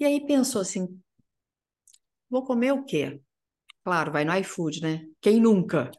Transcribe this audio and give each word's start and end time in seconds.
E 0.00 0.04
aí 0.04 0.26
pensou 0.26 0.62
assim: 0.62 1.00
vou 2.28 2.44
comer 2.44 2.72
o 2.72 2.84
quê? 2.84 3.20
Claro, 3.84 4.12
vai 4.12 4.24
no 4.24 4.34
iFood, 4.38 4.82
né? 4.82 5.06
Quem 5.20 5.40
nunca? 5.40 5.90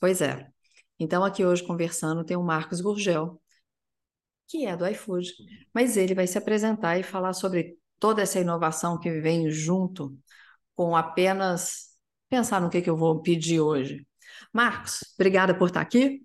Pois 0.00 0.20
é. 0.22 0.48
Então, 0.98 1.24
aqui 1.24 1.44
hoje 1.44 1.64
conversando 1.64 2.24
tem 2.24 2.36
o 2.36 2.42
Marcos 2.42 2.80
Gurgel, 2.80 3.40
que 4.48 4.66
é 4.66 4.76
do 4.76 4.86
iFood, 4.86 5.32
mas 5.74 5.96
ele 5.96 6.14
vai 6.14 6.26
se 6.26 6.38
apresentar 6.38 6.98
e 6.98 7.02
falar 7.02 7.32
sobre 7.32 7.76
toda 7.98 8.22
essa 8.22 8.40
inovação 8.40 8.98
que 8.98 9.10
vem 9.20 9.50
junto 9.50 10.16
com 10.74 10.96
apenas 10.96 11.88
pensar 12.28 12.60
no 12.60 12.70
que, 12.70 12.80
que 12.80 12.90
eu 12.90 12.96
vou 12.96 13.20
pedir 13.20 13.60
hoje. 13.60 14.06
Marcos, 14.52 15.00
obrigada 15.14 15.56
por 15.56 15.68
estar 15.68 15.80
aqui. 15.80 16.22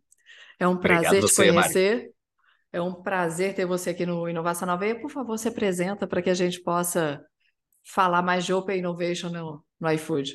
É 0.59 0.67
um 0.67 0.77
prazer 0.77 1.07
Obrigado 1.07 1.27
te 1.27 1.33
você, 1.33 1.47
conhecer. 1.47 1.95
Mari. 1.95 2.12
É 2.73 2.81
um 2.81 2.91
prazer 2.91 3.53
ter 3.53 3.67
você 3.67 3.91
aqui 3.91 4.03
no 4.03 4.27
Inovação 4.27 4.65
na 4.65 4.75
Veia. 4.75 4.99
Por 4.99 5.11
favor, 5.11 5.37
se 5.37 5.47
apresenta 5.47 6.07
para 6.07 6.23
que 6.23 6.29
a 6.31 6.33
gente 6.33 6.59
possa 6.59 7.23
falar 7.83 8.23
mais 8.23 8.43
de 8.43 8.51
Open 8.51 8.79
Innovation 8.79 9.29
no, 9.29 9.63
no 9.79 9.91
iFood. 9.91 10.33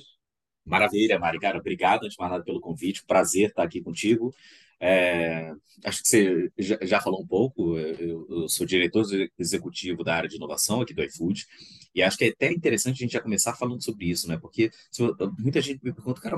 Maravilha, 0.64 1.18
Mari. 1.18 1.40
Cara, 1.40 1.58
obrigado, 1.58 2.04
antes 2.04 2.12
de 2.12 2.20
mais 2.20 2.30
nada, 2.30 2.44
pelo 2.44 2.60
convite. 2.60 3.04
Prazer 3.04 3.48
estar 3.48 3.64
aqui 3.64 3.82
contigo. 3.82 4.32
É, 4.78 5.52
acho 5.84 6.00
que 6.00 6.08
você 6.08 6.52
já, 6.56 6.78
já 6.82 7.00
falou 7.00 7.20
um 7.20 7.26
pouco. 7.26 7.76
Eu, 7.76 8.24
eu, 8.30 8.48
sou 8.48 8.64
diretor 8.64 9.04
executivo 9.36 10.04
da 10.04 10.14
área 10.14 10.28
de 10.28 10.36
inovação 10.36 10.80
aqui 10.80 10.94
do 10.94 11.02
iFood. 11.02 11.44
E 11.92 12.00
acho 12.04 12.16
que 12.16 12.26
é 12.26 12.28
até 12.28 12.52
interessante 12.52 12.94
a 12.94 13.04
gente 13.04 13.14
já 13.14 13.20
começar 13.20 13.56
falando 13.56 13.82
sobre 13.82 14.08
isso, 14.08 14.28
né? 14.28 14.38
Porque 14.38 14.70
se, 14.92 15.02
muita 15.40 15.60
gente 15.60 15.82
me 15.82 15.92
pergunta, 15.92 16.20
cara, 16.20 16.36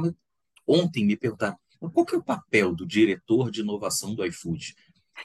ontem 0.66 1.04
me 1.04 1.14
perguntaram, 1.14 1.58
qual 1.92 2.06
que 2.06 2.14
é 2.14 2.18
o 2.18 2.24
papel 2.24 2.74
do 2.74 2.86
diretor 2.86 3.50
de 3.50 3.60
inovação 3.60 4.14
do 4.14 4.24
iFood? 4.24 4.74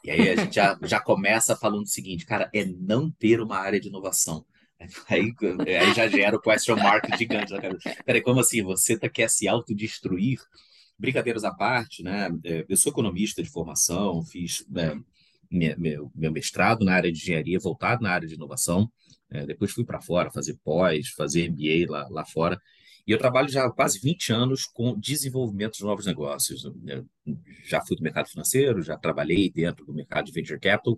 E 0.04 0.12
aí 0.12 0.30
a 0.30 0.36
gente 0.36 0.56
já, 0.56 0.78
já 0.84 1.00
começa 1.00 1.56
falando 1.56 1.84
o 1.84 1.88
seguinte, 1.88 2.26
cara, 2.26 2.50
é 2.54 2.66
não 2.66 3.10
ter 3.12 3.42
uma 3.42 3.58
área 3.58 3.80
de 3.80 3.88
inovação. 3.88 4.46
Aí, 5.10 5.34
aí 5.66 5.94
já 5.94 6.06
gera 6.06 6.36
o 6.36 6.42
question 6.42 6.76
mark 6.76 7.06
gigante 7.18 7.54
na 7.54 7.62
cabeça. 7.62 7.96
Peraí, 8.06 8.22
como 8.22 8.42
assim? 8.42 8.62
Você 8.62 9.00
tá, 9.00 9.08
quer 9.08 9.30
se 9.30 9.48
autodestruir? 9.48 10.38
Brincadeiras 11.00 11.46
à 11.46 11.54
parte, 11.54 12.04
né? 12.04 12.30
É, 12.44 12.66
eu 12.68 12.76
sou 12.76 12.92
economista 12.92 13.42
de 13.42 13.50
formação, 13.50 14.22
fiz 14.26 14.66
né, 14.70 15.00
meu, 15.50 16.12
meu, 16.14 16.32
mestrado 16.32 16.84
na 16.84 16.94
área 16.94 17.12
de 17.12 17.20
engenharia, 17.20 17.58
voltado 17.58 18.04
na 18.04 18.12
área 18.12 18.28
de 18.28 18.36
inovação. 18.36 18.92
É, 19.30 19.46
depois 19.46 19.72
fui 19.72 19.86
para 19.86 20.02
fora 20.02 20.30
fazer 20.30 20.58
pós, 20.64 21.08
fazer 21.10 21.50
MBA 21.50 21.90
lá, 21.90 22.08
lá 22.10 22.26
fora. 22.26 22.60
E 23.08 23.12
eu 23.12 23.18
trabalho 23.18 23.48
já 23.48 23.66
há 23.66 23.72
quase 23.72 24.00
20 24.00 24.34
anos 24.34 24.66
com 24.66 25.00
desenvolvimento 25.00 25.78
de 25.78 25.84
novos 25.84 26.06
negócios. 26.06 26.64
Eu 26.64 27.06
já 27.64 27.80
fui 27.86 27.96
do 27.96 28.04
mercado 28.04 28.28
financeiro, 28.28 28.82
já 28.82 28.98
trabalhei 28.98 29.52
dentro 29.52 29.86
do 29.86 29.94
mercado 29.94 30.26
de 30.26 30.32
venture 30.32 30.60
capital 30.60 30.98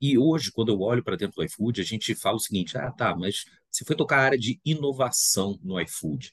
e 0.00 0.18
hoje, 0.18 0.52
quando 0.52 0.70
eu 0.70 0.80
olho 0.80 1.02
para 1.02 1.16
dentro 1.16 1.36
do 1.36 1.44
iFood, 1.44 1.80
a 1.80 1.84
gente 1.84 2.14
fala 2.14 2.36
o 2.36 2.40
seguinte: 2.40 2.76
ah, 2.76 2.90
tá, 2.90 3.16
mas 3.16 3.44
você 3.70 3.84
foi 3.84 3.96
tocar 3.96 4.18
a 4.18 4.24
área 4.24 4.38
de 4.38 4.60
inovação 4.64 5.58
no 5.62 5.80
iFood. 5.80 6.32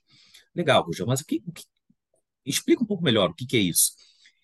Legal, 0.53 0.83
Rogério, 0.83 1.07
mas 1.07 1.21
o 1.21 1.25
que, 1.25 1.41
o 1.45 1.51
que, 1.51 1.63
explica 2.45 2.83
um 2.83 2.85
pouco 2.85 3.03
melhor 3.03 3.29
o 3.29 3.33
que, 3.33 3.45
que 3.45 3.57
é 3.57 3.61
isso. 3.61 3.93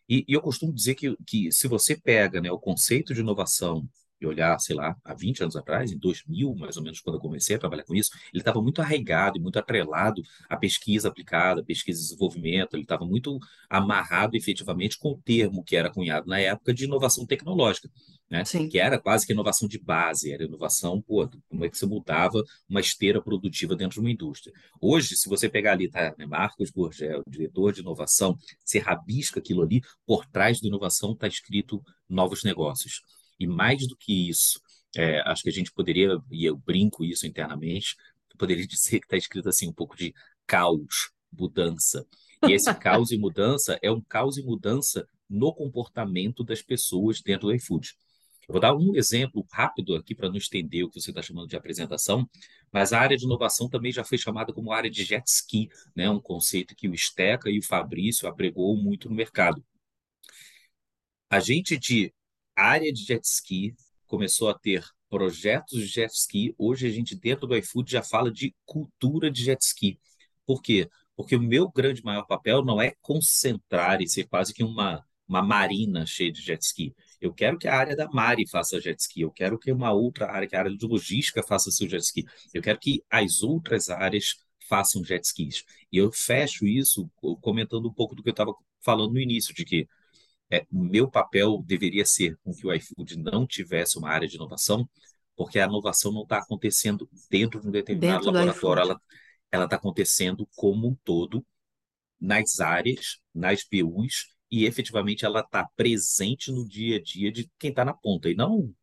E, 0.07 0.23
e, 0.27 0.33
eu 0.33 0.41
costumo 0.41 0.73
dizer 0.73 0.95
que, 0.95 1.15
que 1.25 1.51
se 1.51 1.67
você 1.67 1.99
pega 1.99 2.39
né, 2.39 2.49
o 2.49 2.59
conceito 2.59 3.13
de 3.13 3.19
inovação 3.19 3.85
e 4.19 4.25
olhar, 4.25 4.57
sei 4.59 4.75
lá, 4.75 4.95
há 5.03 5.13
20 5.13 5.43
anos 5.43 5.55
atrás, 5.55 5.91
em 5.91 5.97
2000, 5.97 6.55
mais 6.55 6.77
ou 6.77 6.83
menos, 6.83 6.99
quando 6.99 7.17
eu 7.17 7.21
comecei 7.21 7.55
a 7.55 7.59
trabalhar 7.59 7.83
com 7.83 7.95
isso, 7.95 8.11
ele 8.33 8.41
estava 8.41 8.61
muito 8.61 8.81
arraigado 8.81 9.37
e 9.37 9.41
muito 9.41 9.59
atrelado 9.59 10.21
à 10.49 10.57
pesquisa 10.57 11.07
aplicada, 11.07 11.63
pesquisa 11.63 11.99
e 11.99 12.03
desenvolvimento, 12.03 12.73
ele 12.73 12.83
estava 12.83 13.05
muito 13.05 13.39
amarrado 13.69 14.35
efetivamente 14.35 14.97
com 14.97 15.11
o 15.11 15.17
termo 15.17 15.63
que 15.63 15.75
era 15.75 15.89
cunhado 15.89 16.27
na 16.27 16.39
época 16.39 16.73
de 16.73 16.85
inovação 16.85 17.25
tecnológica, 17.25 17.89
né? 18.29 18.43
Sim. 18.43 18.67
que 18.67 18.79
era 18.79 18.99
quase 18.99 19.25
que 19.25 19.33
inovação 19.33 19.67
de 19.67 19.79
base, 19.79 20.31
era 20.31 20.43
inovação, 20.43 21.01
pô, 21.01 21.29
como 21.49 21.65
é 21.65 21.69
que 21.69 21.77
você 21.77 21.85
mudava 21.85 22.43
uma 22.67 22.79
esteira 22.79 23.21
produtiva 23.21 23.75
dentro 23.75 23.95
de 23.95 23.99
uma 23.99 24.11
indústria. 24.11 24.53
Hoje, 24.81 25.15
se 25.15 25.29
você 25.29 25.47
pegar 25.47 25.73
ali, 25.73 25.89
tá, 25.89 26.13
né, 26.17 26.25
Marcos 26.25 26.69
Gurgel, 26.71 27.23
diretor 27.27 27.71
de 27.71 27.81
inovação, 27.81 28.37
você 28.63 28.79
rabisca 28.79 29.39
aquilo 29.39 29.61
ali, 29.61 29.81
por 30.05 30.25
trás 30.25 30.59
da 30.59 30.67
inovação 30.67 31.13
está 31.13 31.27
escrito 31.27 31.81
novos 32.09 32.43
negócios. 32.43 33.01
E 33.39 33.47
mais 33.47 33.87
do 33.87 33.95
que 33.95 34.29
isso, 34.29 34.59
é, 34.95 35.21
acho 35.21 35.43
que 35.43 35.49
a 35.49 35.53
gente 35.53 35.71
poderia, 35.71 36.17
e 36.31 36.45
eu 36.45 36.57
brinco 36.57 37.03
isso 37.03 37.27
internamente, 37.27 37.95
poderia 38.37 38.65
dizer 38.67 38.99
que 38.99 39.05
está 39.05 39.17
escrito 39.17 39.49
assim 39.49 39.67
um 39.67 39.73
pouco 39.73 39.95
de 39.97 40.13
caos, 40.45 41.11
mudança. 41.31 42.05
E 42.47 42.53
esse 42.53 42.73
caos 42.75 43.11
e 43.11 43.17
mudança 43.17 43.77
é 43.81 43.91
um 43.91 44.01
caos 44.01 44.37
e 44.37 44.43
mudança 44.43 45.07
no 45.29 45.53
comportamento 45.53 46.43
das 46.43 46.61
pessoas 46.61 47.21
dentro 47.21 47.47
do 47.47 47.55
iFood. 47.55 47.95
Eu 48.47 48.53
vou 48.53 48.61
dar 48.61 48.73
um 48.73 48.95
exemplo 48.95 49.45
rápido 49.51 49.93
aqui 49.93 50.15
para 50.15 50.29
não 50.29 50.37
estender 50.37 50.85
o 50.85 50.89
que 50.89 51.01
você 51.01 51.11
está 51.11 51.21
chamando 51.21 51.49
de 51.49 51.57
apresentação, 51.57 52.29
mas 52.71 52.93
a 52.93 52.99
área 52.99 53.17
de 53.17 53.25
inovação 53.25 53.67
também 53.67 53.91
já 53.91 54.05
foi 54.05 54.17
chamada 54.17 54.53
como 54.53 54.71
área 54.71 54.89
de 54.89 55.03
jet 55.03 55.27
ski, 55.27 55.67
né? 55.93 56.09
um 56.09 56.19
conceito 56.19 56.73
que 56.73 56.87
o 56.87 56.97
Steca 56.97 57.49
e 57.49 57.59
o 57.59 57.63
Fabrício 57.63 58.27
apregou 58.27 58.77
muito 58.77 59.09
no 59.09 59.15
mercado. 59.15 59.61
A 61.29 61.41
gente 61.41 61.77
de 61.77 62.13
área 62.57 62.91
de 62.91 63.03
jet 63.03 63.23
ski 63.25 63.75
começou 64.07 64.49
a 64.49 64.57
ter 64.57 64.83
projetos 65.09 65.79
de 65.79 65.87
jet 65.87 66.11
ski. 66.13 66.53
Hoje 66.57 66.87
a 66.87 66.89
gente, 66.89 67.15
dentro 67.15 67.47
do 67.47 67.55
iFood, 67.55 67.91
já 67.91 68.01
fala 68.01 68.31
de 68.31 68.55
cultura 68.65 69.29
de 69.29 69.43
jet 69.43 69.61
ski. 69.63 69.99
Por 70.45 70.61
quê? 70.61 70.89
Porque 71.15 71.35
o 71.35 71.41
meu 71.41 71.69
grande 71.69 72.03
maior 72.03 72.23
papel 72.23 72.63
não 72.63 72.81
é 72.81 72.93
concentrar 73.01 74.01
e 74.01 74.09
ser 74.09 74.25
quase 74.25 74.53
que 74.53 74.63
uma, 74.63 75.03
uma 75.27 75.41
marina 75.41 76.05
cheia 76.05 76.31
de 76.31 76.41
jet 76.41 76.63
ski. 76.63 76.95
Eu 77.19 77.33
quero 77.33 77.57
que 77.57 77.67
a 77.67 77.75
área 77.75 77.95
da 77.95 78.07
Mari 78.09 78.47
faça 78.47 78.79
jet 78.79 78.99
ski, 78.99 79.21
eu 79.21 79.31
quero 79.31 79.57
que 79.57 79.71
uma 79.71 79.91
outra 79.91 80.31
área, 80.31 80.47
que 80.47 80.55
a 80.55 80.59
área 80.59 80.75
de 80.75 80.85
logística, 80.85 81.43
faça 81.43 81.71
seu 81.71 81.87
jet 81.87 82.03
ski. 82.03 82.25
Eu 82.53 82.61
quero 82.61 82.79
que 82.79 83.03
as 83.09 83.41
outras 83.41 83.89
áreas 83.89 84.35
façam 84.67 85.03
jet 85.03 85.23
skis. 85.25 85.63
E 85.91 85.97
eu 85.97 86.11
fecho 86.11 86.65
isso 86.65 87.09
comentando 87.41 87.87
um 87.87 87.93
pouco 87.93 88.15
do 88.15 88.21
que 88.21 88.29
eu 88.29 88.31
estava 88.31 88.53
falando 88.83 89.13
no 89.13 89.19
início, 89.19 89.53
de 89.53 89.65
que 89.65 89.87
é, 90.51 90.65
o 90.71 90.83
meu 90.83 91.09
papel 91.09 91.61
deveria 91.65 92.05
ser 92.05 92.37
com 92.43 92.53
que 92.53 92.65
o 92.65 92.73
iFood 92.73 93.17
não 93.17 93.45
tivesse 93.45 93.97
uma 93.97 94.09
área 94.09 94.27
de 94.27 94.35
inovação, 94.35 94.89
porque 95.35 95.59
a 95.59 95.65
inovação 95.65 96.11
não 96.11 96.23
está 96.23 96.37
acontecendo 96.39 97.09
dentro 97.29 97.61
de 97.61 97.67
um 97.67 97.71
determinado 97.71 98.25
dentro 98.25 98.31
laboratório, 98.31 98.99
ela 99.51 99.65
está 99.65 99.75
acontecendo 99.75 100.47
como 100.55 100.87
um 100.87 100.95
todo 101.03 101.45
nas 102.19 102.59
áreas, 102.59 103.19
nas 103.33 103.63
PUs, 103.63 104.35
e 104.49 104.65
efetivamente 104.65 105.25
ela 105.25 105.41
está 105.41 105.67
presente 105.75 106.51
no 106.51 106.67
dia 106.67 106.97
a 106.97 107.01
dia 107.01 107.31
de 107.31 107.49
quem 107.59 107.69
está 107.69 107.83
na 107.83 107.93
ponta, 107.93 108.29
e 108.29 108.35
não 108.35 108.73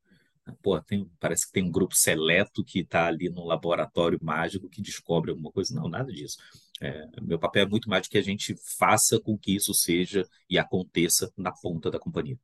pô, 0.63 0.81
tem, 0.81 1.11
parece 1.19 1.47
que 1.47 1.53
tem 1.53 1.65
um 1.65 1.71
grupo 1.71 1.95
seleto 1.95 2.65
que 2.65 2.81
está 2.81 3.07
ali 3.07 3.31
no 3.31 3.45
laboratório 3.45 4.19
mágico 4.23 4.69
que 4.69 4.83
descobre 4.83 5.31
alguma 5.31 5.51
coisa. 5.51 5.75
Não, 5.75 5.89
nada 5.89 6.13
disso. 6.13 6.37
É, 6.81 7.07
meu 7.23 7.39
papel 7.39 7.65
é 7.65 7.69
muito 7.69 7.89
mais 7.89 8.03
de 8.03 8.11
que 8.11 8.19
a 8.19 8.23
gente 8.23 8.55
faça 8.79 9.21
com 9.21 9.39
que 9.39 9.55
isso 9.55 9.73
seja 9.73 10.27
e 10.51 10.59
aconteça 10.59 11.33
na 11.37 11.53
ponta 11.53 11.91
da 11.91 11.99
companhia. 11.99 12.39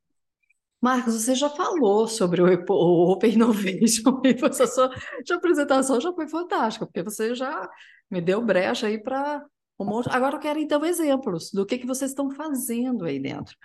Marcos, 0.81 1.13
você 1.13 1.35
já 1.35 1.47
falou 1.49 2.07
sobre 2.07 2.41
o 2.41 3.11
Open 3.11 3.33
Innovation 3.33 4.19
e 4.25 4.43
a 4.43 4.67
sua, 4.67 4.91
sua 5.25 5.37
apresentação 5.37 6.01
já 6.01 6.11
foi 6.11 6.27
fantástica, 6.27 6.87
porque 6.87 7.03
você 7.03 7.35
já 7.35 7.69
me 8.09 8.19
deu 8.19 8.43
brecha 8.43 8.87
aí 8.87 8.97
para 8.97 9.45
um 9.79 9.85
monte. 9.85 10.09
Agora 10.09 10.35
eu 10.35 10.39
quero 10.39 10.57
então 10.57 10.83
exemplos 10.83 11.51
do 11.51 11.65
que, 11.65 11.77
que 11.77 11.85
vocês 11.85 12.11
estão 12.11 12.31
fazendo 12.31 13.05
aí 13.05 13.19
dentro. 13.19 13.55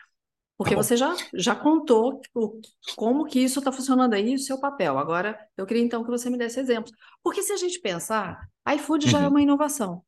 Porque 0.58 0.74
tá 0.74 0.82
você 0.82 0.96
já, 0.96 1.14
já 1.34 1.54
contou 1.54 2.20
o, 2.34 2.60
como 2.96 3.24
que 3.24 3.40
isso 3.40 3.58
está 3.58 3.70
funcionando 3.70 4.14
aí, 4.14 4.34
o 4.34 4.38
seu 4.38 4.58
papel. 4.58 4.98
Agora, 4.98 5.38
eu 5.56 5.66
queria 5.66 5.82
então 5.82 6.02
que 6.02 6.10
você 6.10 6.30
me 6.30 6.38
desse 6.38 6.60
exemplos. 6.60 6.92
Porque 7.22 7.42
se 7.42 7.52
a 7.52 7.56
gente 7.56 7.78
pensar, 7.80 8.48
iFood 8.74 9.06
uhum. 9.06 9.10
já 9.10 9.18
é 9.20 9.22
uhum. 9.24 9.30
uma 9.30 9.42
inovação. 9.42 10.02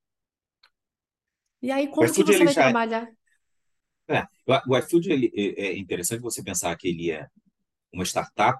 E 1.60 1.70
aí, 1.70 1.88
como 1.88 2.06
que 2.12 2.22
você 2.22 2.44
vai 2.44 2.54
já... 2.54 2.62
trabalhar? 2.62 3.08
É, 4.08 4.26
o 4.66 4.76
iFood 4.78 5.12
ele, 5.12 5.32
é, 5.34 5.66
é 5.66 5.78
interessante 5.78 6.20
você 6.20 6.42
pensar 6.42 6.74
que 6.76 6.88
ele 6.88 7.10
é 7.10 7.28
uma 7.92 8.04
startup, 8.04 8.58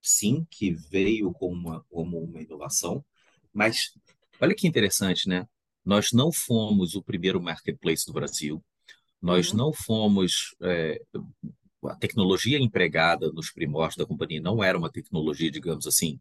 sim, 0.00 0.46
que 0.50 0.72
veio 0.72 1.32
como 1.32 1.54
uma, 1.54 1.84
como 1.90 2.18
uma 2.18 2.40
inovação, 2.40 3.04
mas 3.52 3.92
olha 4.40 4.54
que 4.54 4.66
interessante, 4.66 5.28
né? 5.28 5.46
Nós 5.84 6.12
não 6.12 6.32
fomos 6.32 6.94
o 6.94 7.02
primeiro 7.02 7.42
marketplace 7.42 8.06
do 8.06 8.12
Brasil, 8.12 8.64
nós 9.20 9.50
uhum. 9.50 9.58
não 9.58 9.72
fomos. 9.72 10.56
É, 10.62 11.00
a 11.84 11.96
tecnologia 11.96 12.58
empregada 12.58 13.30
nos 13.32 13.50
primórdios 13.50 13.96
da 13.96 14.06
companhia 14.06 14.40
não 14.40 14.62
era 14.62 14.78
uma 14.78 14.90
tecnologia, 14.90 15.50
digamos 15.50 15.86
assim, 15.86 16.20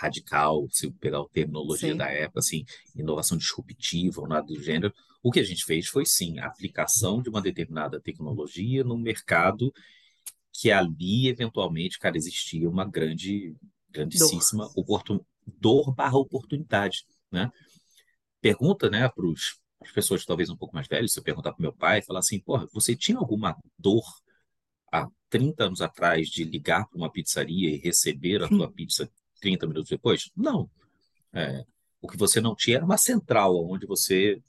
radical, 0.00 0.66
se 0.70 0.90
pegar 0.92 1.20
a 1.20 1.28
terminologia 1.28 1.94
da 1.94 2.06
Sim. 2.06 2.12
época, 2.12 2.38
assim, 2.40 2.64
inovação 2.94 3.36
disruptiva 3.38 4.20
ou 4.20 4.28
nada 4.28 4.46
do 4.46 4.62
gênero. 4.62 4.92
O 5.22 5.30
que 5.30 5.40
a 5.40 5.44
gente 5.44 5.64
fez 5.64 5.88
foi, 5.88 6.06
sim, 6.06 6.38
a 6.38 6.46
aplicação 6.46 7.20
de 7.20 7.28
uma 7.28 7.42
determinada 7.42 8.00
tecnologia 8.00 8.84
no 8.84 8.96
mercado 8.96 9.72
que 10.52 10.70
ali, 10.70 11.28
eventualmente, 11.28 11.98
cara, 11.98 12.16
existia 12.16 12.68
uma 12.68 12.84
grande, 12.84 13.50
Dor. 13.50 13.60
grandíssima 13.90 14.70
oportun... 14.74 15.20
dor 15.46 15.94
barra 15.94 16.18
oportunidade, 16.18 17.04
né? 17.30 17.50
Pergunta, 18.40 18.88
né, 18.90 19.08
para 19.08 19.24
as 19.82 19.92
pessoas 19.92 20.24
talvez 20.24 20.50
um 20.50 20.56
pouco 20.56 20.74
mais 20.74 20.88
velhas, 20.88 21.12
se 21.12 21.18
eu 21.18 21.22
perguntar 21.22 21.52
para 21.52 21.62
meu 21.62 21.72
pai, 21.72 22.02
falar 22.02 22.20
assim, 22.20 22.40
porra, 22.40 22.66
você 22.72 22.96
tinha 22.96 23.18
alguma 23.18 23.56
dor 23.78 24.04
há 24.92 25.06
30 25.28 25.64
anos 25.64 25.80
atrás 25.80 26.28
de 26.28 26.44
ligar 26.44 26.88
para 26.88 26.96
uma 26.96 27.10
pizzaria 27.10 27.70
e 27.70 27.78
receber 27.78 28.42
a 28.42 28.48
tua 28.48 28.70
pizza 28.70 29.10
30 29.38 29.66
minutos 29.66 29.90
depois? 29.90 30.30
Não. 30.36 30.68
É, 31.32 31.64
o 32.00 32.08
que 32.08 32.16
você 32.16 32.40
não 32.40 32.54
tinha 32.54 32.76
era 32.76 32.84
uma 32.84 32.96
central 32.96 33.56
onde 33.68 33.86
você 33.86 34.40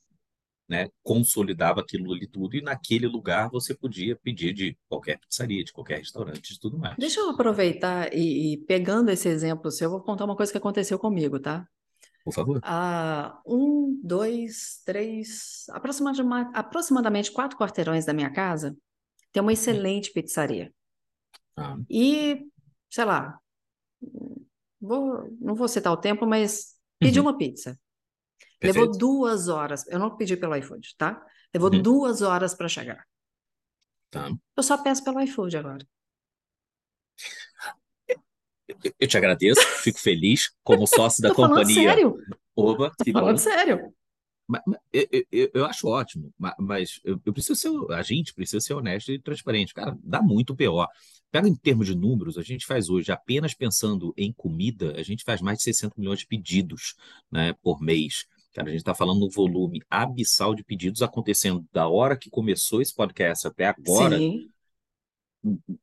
né, 0.69 0.87
consolidava 1.01 1.81
aquilo 1.81 2.13
ali 2.13 2.27
tudo 2.27 2.55
e 2.55 2.61
naquele 2.61 3.07
lugar 3.07 3.49
você 3.49 3.73
podia 3.73 4.15
pedir 4.15 4.53
de 4.53 4.77
qualquer 4.87 5.19
pizzaria, 5.19 5.63
de 5.63 5.73
qualquer 5.73 5.97
restaurante 5.97 6.51
e 6.51 6.59
tudo 6.59 6.77
mais. 6.77 6.95
Deixa 6.97 7.19
eu 7.19 7.31
aproveitar 7.31 8.13
e, 8.13 8.53
e 8.53 8.57
pegando 8.65 9.09
esse 9.09 9.27
exemplo 9.27 9.71
seu, 9.71 9.87
eu 9.87 9.91
vou 9.91 10.01
contar 10.01 10.25
uma 10.25 10.35
coisa 10.35 10.51
que 10.51 10.57
aconteceu 10.57 10.99
comigo, 10.99 11.39
tá? 11.39 11.67
Por 12.23 12.33
favor. 12.33 12.59
Há 12.63 13.41
um, 13.47 13.99
dois, 14.03 14.81
três, 14.85 15.65
aproximadamente, 15.69 16.51
aproximadamente 16.53 17.31
quatro 17.31 17.57
quarteirões 17.57 18.05
da 18.05 18.13
minha 18.13 18.31
casa, 18.31 18.77
tem 19.31 19.41
uma 19.41 19.53
excelente 19.53 20.11
pizzaria. 20.11 20.71
Ah, 21.57 21.77
E, 21.89 22.45
sei 22.89 23.05
lá, 23.05 23.39
vou, 24.81 25.35
não 25.39 25.55
vou 25.55 25.67
citar 25.67 25.93
o 25.93 25.97
tempo, 25.97 26.25
mas 26.25 26.75
pedi 27.01 27.19
uhum, 27.19 27.21
uma 27.21 27.37
pizza. 27.37 27.79
Levou 28.63 28.87
perfeito. 28.87 28.97
duas 28.97 29.49
horas. 29.49 29.87
Eu 29.87 29.99
não 29.99 30.15
pedi 30.17 30.37
pelo 30.37 30.55
iFood, 30.57 30.95
tá? 30.97 31.23
Levou 31.53 31.69
Uhum, 31.69 31.81
duas 31.81 32.21
horas 32.21 32.55
para 32.55 32.69
chegar. 32.69 33.05
tá. 34.09 34.29
Eu 34.55 34.61
só 34.63 34.77
peço 34.77 35.03
pelo 35.03 35.19
iFood 35.21 35.57
agora. 35.57 35.83
Eu 38.99 39.07
te 39.07 39.17
agradeço, 39.17 39.61
fico 39.81 39.99
feliz 39.99 40.51
como 40.63 40.85
sócio 40.87 41.21
da 41.23 41.31
companhia. 41.31 41.99
sério, 41.99 42.17
Oba, 42.55 42.91
tô 42.97 43.05
falando 43.11 43.37
bom. 43.37 43.39
sério. 43.39 43.93
Eu, 44.91 45.07
eu, 45.31 45.51
eu 45.53 45.65
acho 45.65 45.87
ótimo, 45.87 46.33
ma- 46.37 46.55
mas 46.59 46.99
eu, 47.03 47.21
eu 47.23 47.31
preciso 47.33 47.55
ser, 47.55 47.69
a 47.93 48.01
gente 48.01 48.33
precisa 48.33 48.59
ser 48.59 48.73
honesto 48.73 49.11
e 49.11 49.19
transparente. 49.19 49.73
Cara, 49.73 49.97
dá 50.03 50.21
muito 50.21 50.55
pior. 50.55 50.87
Pega 51.31 51.47
em 51.47 51.55
termos 51.55 51.85
de 51.87 51.95
números, 51.95 52.37
a 52.37 52.41
gente 52.41 52.65
faz 52.65 52.89
hoje, 52.89 53.11
apenas 53.11 53.53
pensando 53.53 54.13
em 54.17 54.33
comida, 54.33 54.95
a 54.99 55.03
gente 55.03 55.23
faz 55.23 55.41
mais 55.41 55.59
de 55.59 55.65
60 55.65 55.93
milhões 55.97 56.19
de 56.19 56.27
pedidos, 56.27 56.95
né, 57.31 57.53
por 57.61 57.79
mês. 57.81 58.25
Cara, 58.53 58.69
a 58.69 58.71
gente 58.71 58.81
está 58.81 58.95
falando 58.95 59.23
um 59.23 59.29
volume 59.29 59.81
abissal 59.89 60.55
de 60.55 60.63
pedidos 60.63 61.03
acontecendo 61.03 61.63
da 61.71 61.87
hora 61.87 62.17
que 62.17 62.31
começou 62.31 62.81
esse 62.81 62.95
podcast 62.95 63.45
até 63.45 63.67
agora, 63.67 64.17
Sim, 64.17 64.49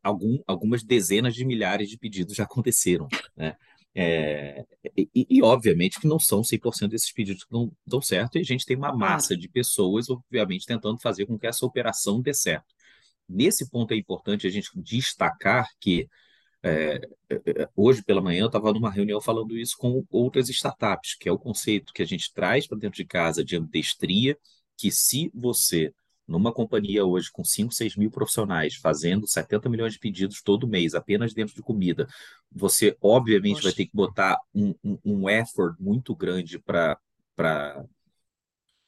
algum, 0.02 0.38
algumas 0.46 0.82
dezenas 0.82 1.34
de 1.34 1.44
milhares 1.44 1.88
de 1.88 1.96
pedidos 1.98 2.34
já 2.36 2.44
aconteceram, 2.44 3.08
né? 3.36 3.56
É, 3.98 4.62
e, 4.94 5.08
e, 5.14 5.42
obviamente 5.42 5.98
que 5.98 6.06
não 6.06 6.18
são 6.18 6.42
100% 6.42 6.88
desses 6.88 7.10
pedidos 7.10 7.44
que 7.44 7.52
não 7.52 7.72
dão 7.86 8.02
certo, 8.02 8.36
e 8.36 8.42
a 8.42 8.44
gente 8.44 8.66
tem 8.66 8.76
uma 8.76 8.94
massa 8.94 9.34
de 9.34 9.48
pessoas, 9.48 10.10
obviamente, 10.10 10.66
tentando 10.66 11.00
fazer 11.00 11.24
com 11.24 11.38
que 11.38 11.46
essa 11.46 11.64
operação 11.64 12.20
dê 12.20 12.34
certo. 12.34 12.66
Nesse 13.26 13.70
ponto 13.70 13.94
é 13.94 13.96
importante 13.96 14.46
a 14.46 14.50
gente 14.50 14.70
destacar 14.74 15.66
que 15.80 16.06
é, 16.62 17.00
é, 17.30 17.68
hoje 17.74 18.02
pela 18.02 18.20
manhã 18.20 18.42
eu 18.42 18.46
estava 18.48 18.70
numa 18.72 18.90
reunião 18.90 19.20
falando 19.20 19.56
isso 19.56 19.76
com 19.78 20.04
outras 20.10 20.50
startups, 20.50 21.14
que 21.14 21.28
é 21.28 21.32
o 21.32 21.38
conceito 21.38 21.92
que 21.94 22.02
a 22.02 22.06
gente 22.06 22.32
traz 22.34 22.66
para 22.66 22.76
dentro 22.76 22.96
de 22.96 23.04
casa 23.06 23.42
de 23.42 23.56
ambidestria, 23.56 24.36
que 24.76 24.90
se 24.90 25.30
você, 25.32 25.94
numa 26.26 26.52
companhia 26.52 27.04
hoje 27.04 27.30
com 27.30 27.44
5, 27.44 27.72
6 27.72 27.96
mil 27.96 28.10
profissionais, 28.10 28.74
fazendo 28.74 29.26
70 29.26 29.68
milhões 29.68 29.92
de 29.92 29.98
pedidos 29.98 30.42
todo 30.42 30.66
mês, 30.66 30.94
apenas 30.94 31.32
dentro 31.32 31.54
de 31.54 31.62
comida, 31.62 32.08
você 32.50 32.96
obviamente 33.00 33.62
vai 33.62 33.72
ter 33.72 33.86
que 33.86 33.94
botar 33.94 34.38
um, 34.54 34.74
um, 34.82 34.98
um 35.04 35.28
effort 35.28 35.76
muito 35.78 36.14
grande 36.14 36.58
para 36.58 36.98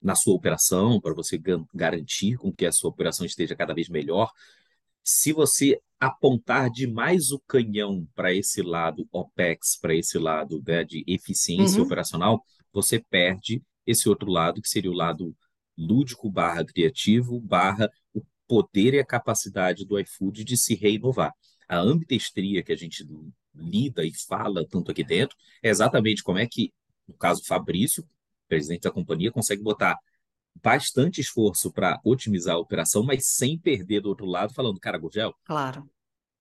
na 0.01 0.15
sua 0.15 0.35
operação, 0.35 1.01
para 1.01 1.13
você 1.13 1.41
garantir 1.75 2.37
com 2.37 2.53
que 2.53 2.65
a 2.65 2.73
sua 2.73 2.89
operação 2.89 3.27
esteja 3.27 3.57
cada 3.57 3.75
vez 3.75 3.89
melhor. 3.89 4.31
Se 5.03 5.33
você 5.33 5.81
apontar 5.99 6.71
demais 6.71 7.33
o 7.33 7.41
canhão 7.41 8.07
para 8.15 8.33
esse 8.33 8.63
lado 8.63 9.09
OPEX, 9.11 9.77
para 9.81 9.95
esse 9.95 10.17
lado 10.17 10.63
né, 10.65 10.85
de 10.85 11.05
eficiência 11.07 11.81
uhum, 11.81 11.87
operacional, 11.87 12.45
você 12.73 13.01
perde 13.01 13.63
esse 13.85 14.09
outro 14.09 14.31
lado, 14.31 14.63
que 14.63 14.69
seria 14.69 14.91
o 14.91 14.95
lado 14.95 15.35
lúdico 15.79 16.29
barra 16.31 16.65
criativo, 16.65 17.41
barra 17.41 17.89
o 18.13 18.23
poder 18.47 18.95
e 18.95 18.99
a 18.99 19.07
capacidade 19.07 19.87
do 19.87 19.99
iFood 19.99 20.43
de 20.45 20.57
se 20.57 20.75
reinovar. 20.75 21.33
A 21.69 21.79
ambidestria 21.79 22.63
que 22.63 22.73
a 22.73 22.77
gente 22.77 23.07
lida 23.55 24.05
e 24.05 24.13
fala 24.27 24.67
tanto 24.67 24.91
aqui 24.91 25.05
dentro 25.05 25.37
é 25.63 25.69
exatamente 25.69 26.23
como 26.23 26.39
é 26.39 26.47
que, 26.47 26.73
no 27.07 27.15
caso 27.15 27.45
Fabrício, 27.47 28.07
presidente 28.49 28.83
da 28.83 28.91
companhia, 28.91 29.31
consegue 29.31 29.63
botar 29.63 29.97
bastante 30.63 31.21
esforço 31.21 31.73
para 31.73 32.01
otimizar 32.05 32.57
a 32.57 32.59
operação, 32.59 33.03
mas 33.03 33.27
sem 33.27 33.59
perder 33.59 34.01
do 34.01 34.09
outro 34.09 34.27
lado, 34.27 34.53
falando, 34.55 34.81
cara, 34.81 34.99
Gurgel, 34.99 35.35
claro. 35.45 35.89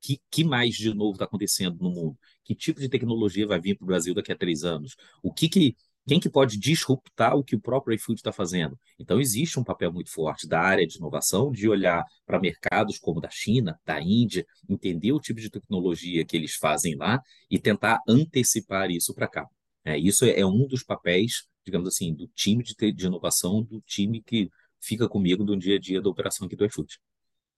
que, 0.02 0.20
que 0.32 0.44
mais 0.44 0.76
de 0.76 0.94
novo 0.94 1.14
está 1.14 1.26
acontecendo 1.26 1.78
no 1.80 1.92
mundo? 1.92 2.18
Que 2.44 2.56
tipo 2.56 2.80
de 2.80 2.90
tecnologia 2.90 3.46
vai 3.46 3.60
vir 3.60 3.76
para 3.76 3.84
o 3.84 3.88
Brasil 3.88 4.16
daqui 4.16 4.32
a 4.32 4.38
três 4.38 4.64
anos? 4.64 4.96
O 5.22 5.32
que 5.34 5.50
que 5.50 5.76
quem 6.08 6.22
que 6.22 6.30
pode 6.30 6.58
disruptar 6.58 7.36
o 7.36 7.44
que 7.44 7.56
o 7.56 7.60
próprio 7.60 7.94
iFood 7.96 8.20
está 8.20 8.32
fazendo? 8.32 8.80
Então, 8.98 9.20
existe 9.20 9.60
um 9.60 9.64
papel 9.64 9.92
muito 9.92 10.10
forte 10.10 10.48
da 10.48 10.62
área 10.62 10.88
de 10.88 10.98
inovação, 10.98 11.52
de 11.52 11.68
olhar 11.68 12.02
para 12.26 12.40
mercados 12.40 12.98
como 12.98 13.20
da 13.20 13.30
China, 13.30 13.78
da 13.86 14.02
Índia, 14.02 14.46
entender 14.70 15.12
o 15.12 15.20
tipo 15.20 15.42
de 15.42 15.50
tecnologia 15.50 16.26
que 16.26 16.38
eles 16.38 16.56
fazem 16.56 16.96
lá 16.96 17.22
e 17.52 17.60
tentar 17.60 18.00
antecipar 18.08 18.90
isso 18.90 19.14
para 19.14 19.28
cá. 19.28 19.46
É, 19.84 19.98
isso 19.98 20.24
é 20.24 20.46
um 20.46 20.66
dos 20.66 20.82
papéis, 20.82 21.46
digamos 21.66 21.90
assim, 21.90 22.14
do 22.14 22.28
time 22.30 22.64
de, 22.64 22.74
de 22.94 23.06
inovação, 23.06 23.62
do 23.62 23.82
time 23.82 24.24
que 24.24 24.50
fica 24.80 25.10
comigo 25.10 25.44
no 25.44 25.58
dia 25.58 25.76
a 25.76 25.80
dia 25.80 26.02
da 26.02 26.10
operação 26.10 26.48
aqui 26.48 26.56
do 26.56 26.66
iFood. 26.66 26.98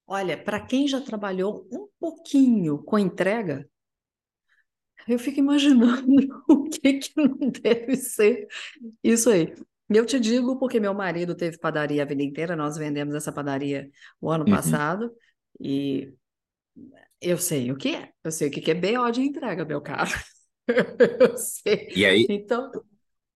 Olha, 0.07 0.35
para 0.35 0.59
quem 0.59 0.87
já 0.87 0.99
trabalhou 0.99 1.67
um 1.71 1.87
pouquinho 1.99 2.79
com 2.79 2.97
entrega, 2.97 3.69
eu 5.09 5.19
fico 5.19 5.39
imaginando 5.39 6.05
o 6.49 6.63
que 6.69 6.93
que 6.99 7.11
não 7.17 7.37
deve 7.51 7.95
ser 7.97 8.47
isso 9.03 9.29
aí. 9.29 9.53
Eu 9.89 10.05
te 10.05 10.19
digo 10.19 10.59
porque 10.59 10.79
meu 10.79 10.93
marido 10.93 11.35
teve 11.35 11.57
padaria 11.59 12.03
a 12.03 12.05
vida 12.05 12.23
inteira, 12.23 12.55
nós 12.55 12.77
vendemos 12.77 13.15
essa 13.15 13.31
padaria 13.33 13.89
o 14.21 14.29
ano 14.31 14.47
Uhum. 14.47 14.49
passado, 14.49 15.11
e 15.59 16.13
eu 17.21 17.37
sei 17.37 17.71
o 17.71 17.77
que 17.77 17.95
é. 17.95 18.11
Eu 18.23 18.31
sei 18.31 18.47
o 18.49 18.51
que 18.51 18.61
que 18.61 18.71
é 18.71 18.75
BO 18.75 19.11
de 19.11 19.21
entrega, 19.21 19.65
meu 19.65 19.81
caro. 19.81 20.09
Eu 21.19 21.37
sei. 21.37 21.89
E 21.93 22.05
aí, 22.05 22.27
Então, 22.27 22.71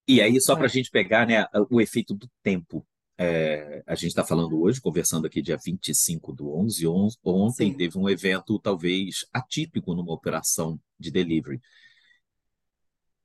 E 0.07 0.21
aí, 0.21 0.39
só 0.41 0.55
para 0.55 0.65
a 0.65 0.69
gente 0.69 0.89
pegar, 0.91 1.25
né, 1.27 1.45
o 1.69 1.79
efeito 1.81 2.13
do 2.13 2.29
tempo. 2.41 2.85
É, 3.17 3.83
a 3.85 3.95
gente 3.95 4.07
está 4.09 4.23
falando 4.25 4.59
hoje, 4.59 4.81
conversando 4.81 5.27
aqui 5.27 5.41
dia 5.41 5.57
25 5.57 6.33
do 6.33 6.51
11, 6.55 6.87
on- 6.87 7.09
ontem 7.23 7.71
sim. 7.71 7.73
teve 7.73 7.97
um 7.97 8.09
evento 8.09 8.59
talvez 8.59 9.25
atípico 9.31 9.93
numa 9.93 10.13
operação 10.13 10.79
de 10.99 11.11
delivery. 11.11 11.61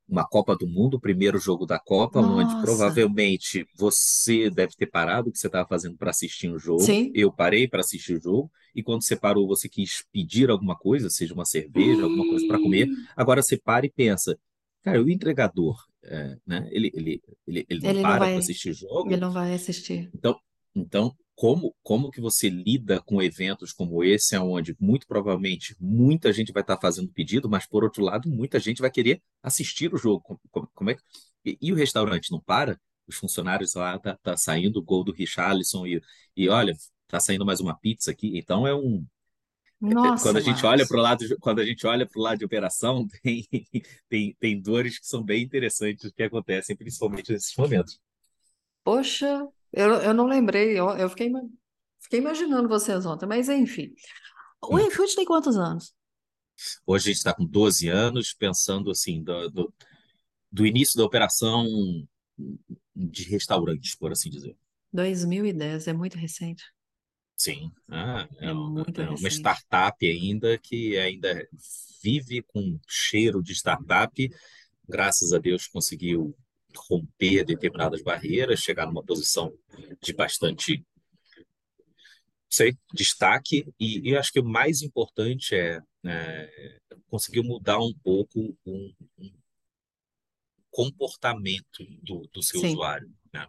Uma 0.08 0.26
Copa 0.26 0.56
do 0.56 0.66
Mundo, 0.66 0.94
o 0.94 1.00
primeiro 1.00 1.38
jogo 1.38 1.66
da 1.66 1.78
Copa, 1.78 2.22
onde 2.22 2.56
Nossa, 2.56 2.56
provavelmente 2.56 3.66
você 3.76 4.48
deve 4.48 4.74
ter 4.74 4.86
parado 4.86 5.28
o 5.28 5.32
que 5.32 5.38
você 5.38 5.48
estava 5.48 5.68
fazendo 5.68 5.98
para 5.98 6.08
assistir 6.10 6.48
um 6.50 6.58
jogo. 6.58 6.96
sim. 6.96 7.12
Eu 7.12 7.30
parei 7.30 7.68
para 7.68 7.80
assistir 7.80 8.14
o 8.16 8.20
jogo, 8.20 8.50
e 8.74 8.82
quando 8.82 9.02
você 9.04 9.14
parou, 9.16 9.46
você 9.46 9.68
quis 9.68 10.02
pedir 10.10 10.48
alguma 10.48 10.74
coisa, 10.74 11.10
seja 11.10 11.34
uma 11.34 11.44
cerveja, 11.44 12.04
alguma 12.04 12.24
coisa 12.24 12.46
para 12.46 12.58
comer. 12.58 12.88
Agora 13.14 13.42
você 13.42 13.58
para 13.58 13.84
e 13.84 13.90
pensa, 13.90 14.38
cara, 14.82 15.02
o 15.02 15.10
entregador, 15.10 15.76
é, 16.08 16.38
né, 16.46 16.68
ele, 16.72 16.90
ele, 16.94 17.22
ele, 17.46 17.66
ele 17.68 17.80
não 17.82 17.92
Ele 17.92 18.04
para 18.04 18.28
para 18.28 18.38
assistir 18.38 18.70
o 18.70 18.74
ele 19.04 19.16
jogo, 19.16 19.20
não 19.20 19.32
vai 19.32 19.52
assistir. 19.54 20.12
então, 20.14 20.38
então 20.74 21.16
como, 21.34 21.74
como 21.82 22.10
que 22.10 22.20
você 22.20 22.48
lida 22.50 23.00
com 23.02 23.22
eventos 23.22 23.72
como 23.72 24.02
esse, 24.04 24.36
onde 24.38 24.76
muito 24.80 25.06
provavelmente 25.06 25.76
muita 25.80 26.32
gente 26.32 26.52
vai 26.52 26.62
estar 26.62 26.78
fazendo 26.80 27.12
pedido, 27.12 27.48
mas 27.48 27.66
por 27.66 27.84
outro 27.84 28.02
lado, 28.04 28.28
muita 28.28 28.58
gente 28.58 28.80
vai 28.80 28.90
querer 28.90 29.22
assistir 29.42 29.92
o 29.94 29.96
jogo. 29.98 30.20
Como, 30.50 30.68
como- 30.74 30.90
é 30.90 30.96
e, 31.44 31.56
e 31.60 31.72
o 31.72 31.76
restaurante 31.76 32.30
não 32.32 32.40
para? 32.40 32.78
Os 33.06 33.16
funcionários 33.16 33.74
lá 33.74 33.98
tá, 33.98 34.16
tá 34.22 34.36
saindo 34.36 34.78
o 34.80 34.82
gol 34.82 35.04
do 35.04 35.12
Richarlison 35.12 35.86
e, 35.86 36.00
e 36.36 36.48
olha, 36.48 36.74
tá 37.06 37.20
saindo 37.20 37.46
mais 37.46 37.60
uma 37.60 37.76
pizza 37.78 38.10
aqui. 38.10 38.36
Então 38.38 38.66
é 38.66 38.74
um 38.74 39.06
é- 40.02 40.12
quando 40.20 40.36
Nossa, 40.36 40.38
a 40.38 40.40
gente 40.40 40.64
olha 40.66 40.86
para 40.86 40.96
Marcos. 40.96 41.00
o 41.00 41.02
lado 41.02 41.26
de- 41.28 41.36
quando 41.38 41.60
a 41.60 41.64
gente 41.66 41.86
olha 41.86 42.06
para 42.06 42.18
o 42.18 42.22
lado 42.22 42.38
de 42.38 42.44
operação, 42.44 43.06
tem, 43.22 43.48
tem, 44.08 44.34
tem 44.38 44.60
dores 44.60 44.98
que 44.98 45.06
são 45.06 45.22
bem 45.22 45.42
interessantes 45.42 46.10
que 46.12 46.22
acontecem 46.22 46.76
principalmente 46.76 47.32
nesses 47.32 47.54
momentos. 47.56 48.00
Poxa, 48.84 49.46
eu, 49.72 49.94
eu 50.02 50.14
não 50.14 50.26
lembrei, 50.26 50.78
eu, 50.78 50.88
eu 50.96 51.08
fiquei, 51.10 51.30
fiquei 52.00 52.18
imaginando 52.20 52.68
vocês 52.68 53.04
ontem, 53.06 53.26
mas 53.26 53.48
enfim. 53.48 53.94
O 54.62 54.78
iFood 54.78 55.14
tem 55.16 55.24
quantos 55.26 55.56
anos? 55.58 55.94
Hoje 56.86 57.04
a 57.04 57.12
gente 57.12 57.18
está 57.18 57.32
com 57.34 57.44
12 57.44 57.88
anos, 57.88 58.32
pensando 58.34 58.90
assim, 58.90 59.22
do, 59.22 59.48
do- 59.50 59.74
do 60.52 60.66
início 60.66 60.96
da 60.98 61.04
operação 61.04 61.66
de 62.94 63.24
restaurantes, 63.24 63.94
por 63.96 64.12
assim 64.12 64.30
dizer. 64.30 64.56
2010, 64.92 65.88
é 65.88 65.92
muito 65.92 66.16
recente. 66.16 66.62
Sim, 67.38 67.70
ah, 67.88 68.28
é, 68.40 68.46
É 68.46 68.52
uma, 68.52 68.82
é 68.82 69.08
uma 69.10 69.28
startup 69.28 70.04
ainda 70.04 70.58
que 70.58 70.98
ainda 70.98 71.48
vive 72.02 72.42
com 72.42 72.80
cheiro 72.88 73.40
de 73.40 73.52
startup. 73.52 74.30
Graças 74.88 75.32
a 75.32 75.38
Deus 75.38 75.68
conseguiu 75.68 76.36
romper 76.76 77.44
determinadas 77.44 78.02
barreiras, 78.02 78.58
chegar 78.58 78.86
numa 78.86 79.04
posição 79.04 79.56
de 80.02 80.12
bastante, 80.12 80.84
sei, 82.50 82.76
destaque. 82.92 83.72
E, 83.78 84.10
e 84.10 84.16
acho 84.16 84.32
que 84.32 84.40
o 84.40 84.44
mais 84.44 84.82
importante 84.82 85.54
é, 85.54 85.80
é 86.04 86.78
conseguir 87.08 87.42
mudar 87.42 87.78
um 87.78 87.94
pouco 88.02 88.58
o 88.64 88.92
um 89.16 89.32
comportamento 90.72 91.84
do, 92.02 92.28
do 92.32 92.42
seu 92.42 92.60
Sim. 92.60 92.72
usuário, 92.72 93.08
né? 93.32 93.46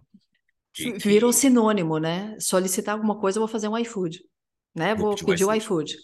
De 0.84 0.92
V- 0.92 1.00
Virou 1.00 1.32
que 1.32 1.34
sinônimo, 1.34 1.98
né? 2.00 2.36
Solicitar 2.40 2.94
alguma 2.96 3.20
coisa, 3.20 3.38
eu 3.38 3.42
vou 3.42 3.48
fazer 3.48 3.68
um 3.68 3.78
iFood, 3.78 4.22
né? 4.76 4.96
vou 4.96 5.16
Vou 5.16 5.16
pedir 5.16 5.24
o 5.24 5.28
pedir 5.28 5.46
o 5.46 5.54
iFood. 5.54 5.96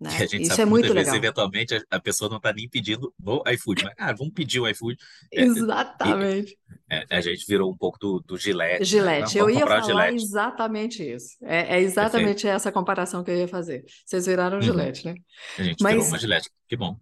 né? 0.00 0.10
Isso 0.40 0.60
é 0.60 0.66
que 0.66 0.66
muito 0.66 0.92
vezes, 0.92 1.12
legal. 1.12 1.16
eventualmente, 1.16 1.74
a, 1.90 2.00
pessoa 2.00 2.28
não 2.30 2.38
está 2.38 2.52
nem 2.52 2.68
pedindo 2.68 3.14
no 3.18 3.42
iFood, 3.48 3.84
mas, 3.84 3.94
ah, 3.98 4.12
vamos 4.12 4.32
pedir 4.34 4.60
o 4.60 4.68
iFood. 4.68 4.96
É, 5.32 5.42
e, 5.44 5.46
Exatamente. 5.46 6.58
é, 6.90 7.06
a 7.10 7.20
gente 7.20 7.46
virou 7.46 7.70
um 7.72 7.76
pouco 7.76 7.98
do, 7.98 8.20
do 8.20 8.36
Gillette, 8.38 8.96
né? 9.00 9.06
Gillette, 9.06 9.38
eu 9.38 9.46
vamos 9.46 9.58
ia 9.58 9.64
o 9.64 9.68
falar 9.68 9.82
Gillette. 9.82 10.22
exatamente 10.22 11.02
isso. 11.02 11.36
É, 11.42 11.58
é 11.78 11.80
Perfeito. 11.80 11.86
exatamente 11.88 12.46
essa 12.48 12.72
comparação 12.72 13.22
que 13.24 13.30
eu 13.30 13.36
ia 13.36 13.48
fazer. 13.48 13.84
Vocês 14.04 14.26
viraram 14.26 14.60
Uhum. 14.60 14.62
Gillette, 14.62 15.04
né? 15.06 15.14
A 15.58 15.62
gente 15.62 15.84
virou 15.86 16.02
Mas 16.02 16.08
uma 16.08 16.18
Gillette. 16.18 16.50
Que 16.68 16.76
bom. 16.76 16.98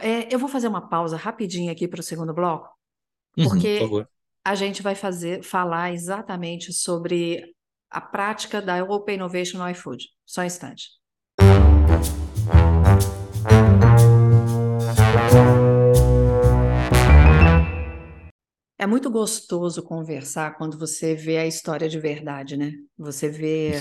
é, 0.00 0.32
eu 0.34 0.38
vou 0.38 0.48
fazer 0.48 0.68
uma 0.68 0.88
pausa 0.88 1.16
rapidinho 1.16 1.70
aqui 1.70 1.86
para 1.88 2.00
o 2.00 2.02
segundo 2.02 2.32
bloco, 2.34 2.68
Uhum, 3.36 3.44
por 3.44 3.50
porque 3.50 3.78
favor. 3.78 4.08
A 4.48 4.54
gente 4.54 4.82
vai 4.82 4.94
fazer, 4.94 5.42
falar 5.42 5.92
exatamente 5.92 6.72
sobre 6.72 7.54
a 7.90 8.00
prática 8.00 8.62
da 8.62 8.82
Open 8.82 9.16
Innovation 9.16 9.58
no 9.58 9.68
iFood. 9.68 10.06
Só 10.24 10.40
um 10.40 10.44
instante. 10.44 10.88
É 18.78 18.86
muito 18.86 19.10
gostoso 19.10 19.82
conversar 19.82 20.56
quando 20.56 20.78
você 20.78 21.14
vê 21.14 21.36
a 21.36 21.46
história 21.46 21.86
de 21.86 22.00
verdade, 22.00 22.56
né? 22.56 22.72
Você 22.96 23.28
vê 23.28 23.72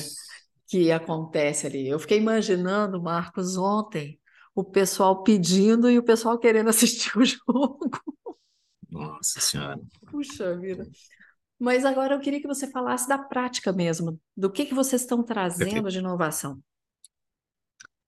que 0.67 0.91
acontece 0.91 1.65
ali. 1.65 1.87
Eu 1.87 1.97
fiquei 1.97 2.17
imaginando, 2.17 3.01
Marcos, 3.01 3.55
ontem, 3.55 4.19
o 4.53 4.65
pessoal 4.65 5.23
pedindo 5.23 5.89
e 5.89 5.97
o 5.97 6.03
pessoal 6.03 6.37
querendo 6.37 6.67
assistir 6.71 7.17
o 7.17 7.23
jogo. 7.23 7.89
Nossa 8.89 9.39
Senhora. 9.39 9.79
Puxa 10.09 10.57
vida. 10.57 10.87
Mas 11.59 11.85
agora 11.85 12.15
eu 12.15 12.19
queria 12.19 12.39
que 12.39 12.47
você 12.47 12.69
falasse 12.69 13.07
da 13.07 13.17
prática 13.17 13.73
mesmo, 13.73 14.19
do 14.35 14.51
que 14.51 14.65
que 14.65 14.73
vocês 14.73 15.01
estão 15.01 15.23
Perfeito. 15.23 15.57
trazendo 15.57 15.89
de 15.89 15.97
inovação. 15.97 16.61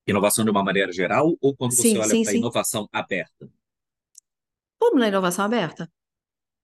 Inovação 0.05 0.45
de 0.45 0.51
uma 0.51 0.63
maneira 0.63 0.91
geral 0.91 1.35
ou 1.41 1.55
quando 1.55 1.73
você 1.73 1.81
Sim, 1.81 1.97
olha 1.97 2.09
sim, 2.09 2.23
para 2.23 2.31
a 2.31 2.35
inovação 2.35 2.87
aberta? 2.91 3.49
Vamos 4.79 4.99
na 4.99 5.07
inovação 5.07 5.45
aberta? 5.45 5.91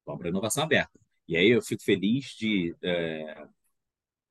Vamos 0.05 0.19
para 0.19 0.27
a 0.27 0.31
inovação 0.31 0.63
aberta. 0.63 0.99
E 1.27 1.35
aí 1.35 1.49
eu 1.49 1.61
fico 1.61 1.83
feliz 1.83 2.35
de... 2.37 2.75
é, 2.81 3.47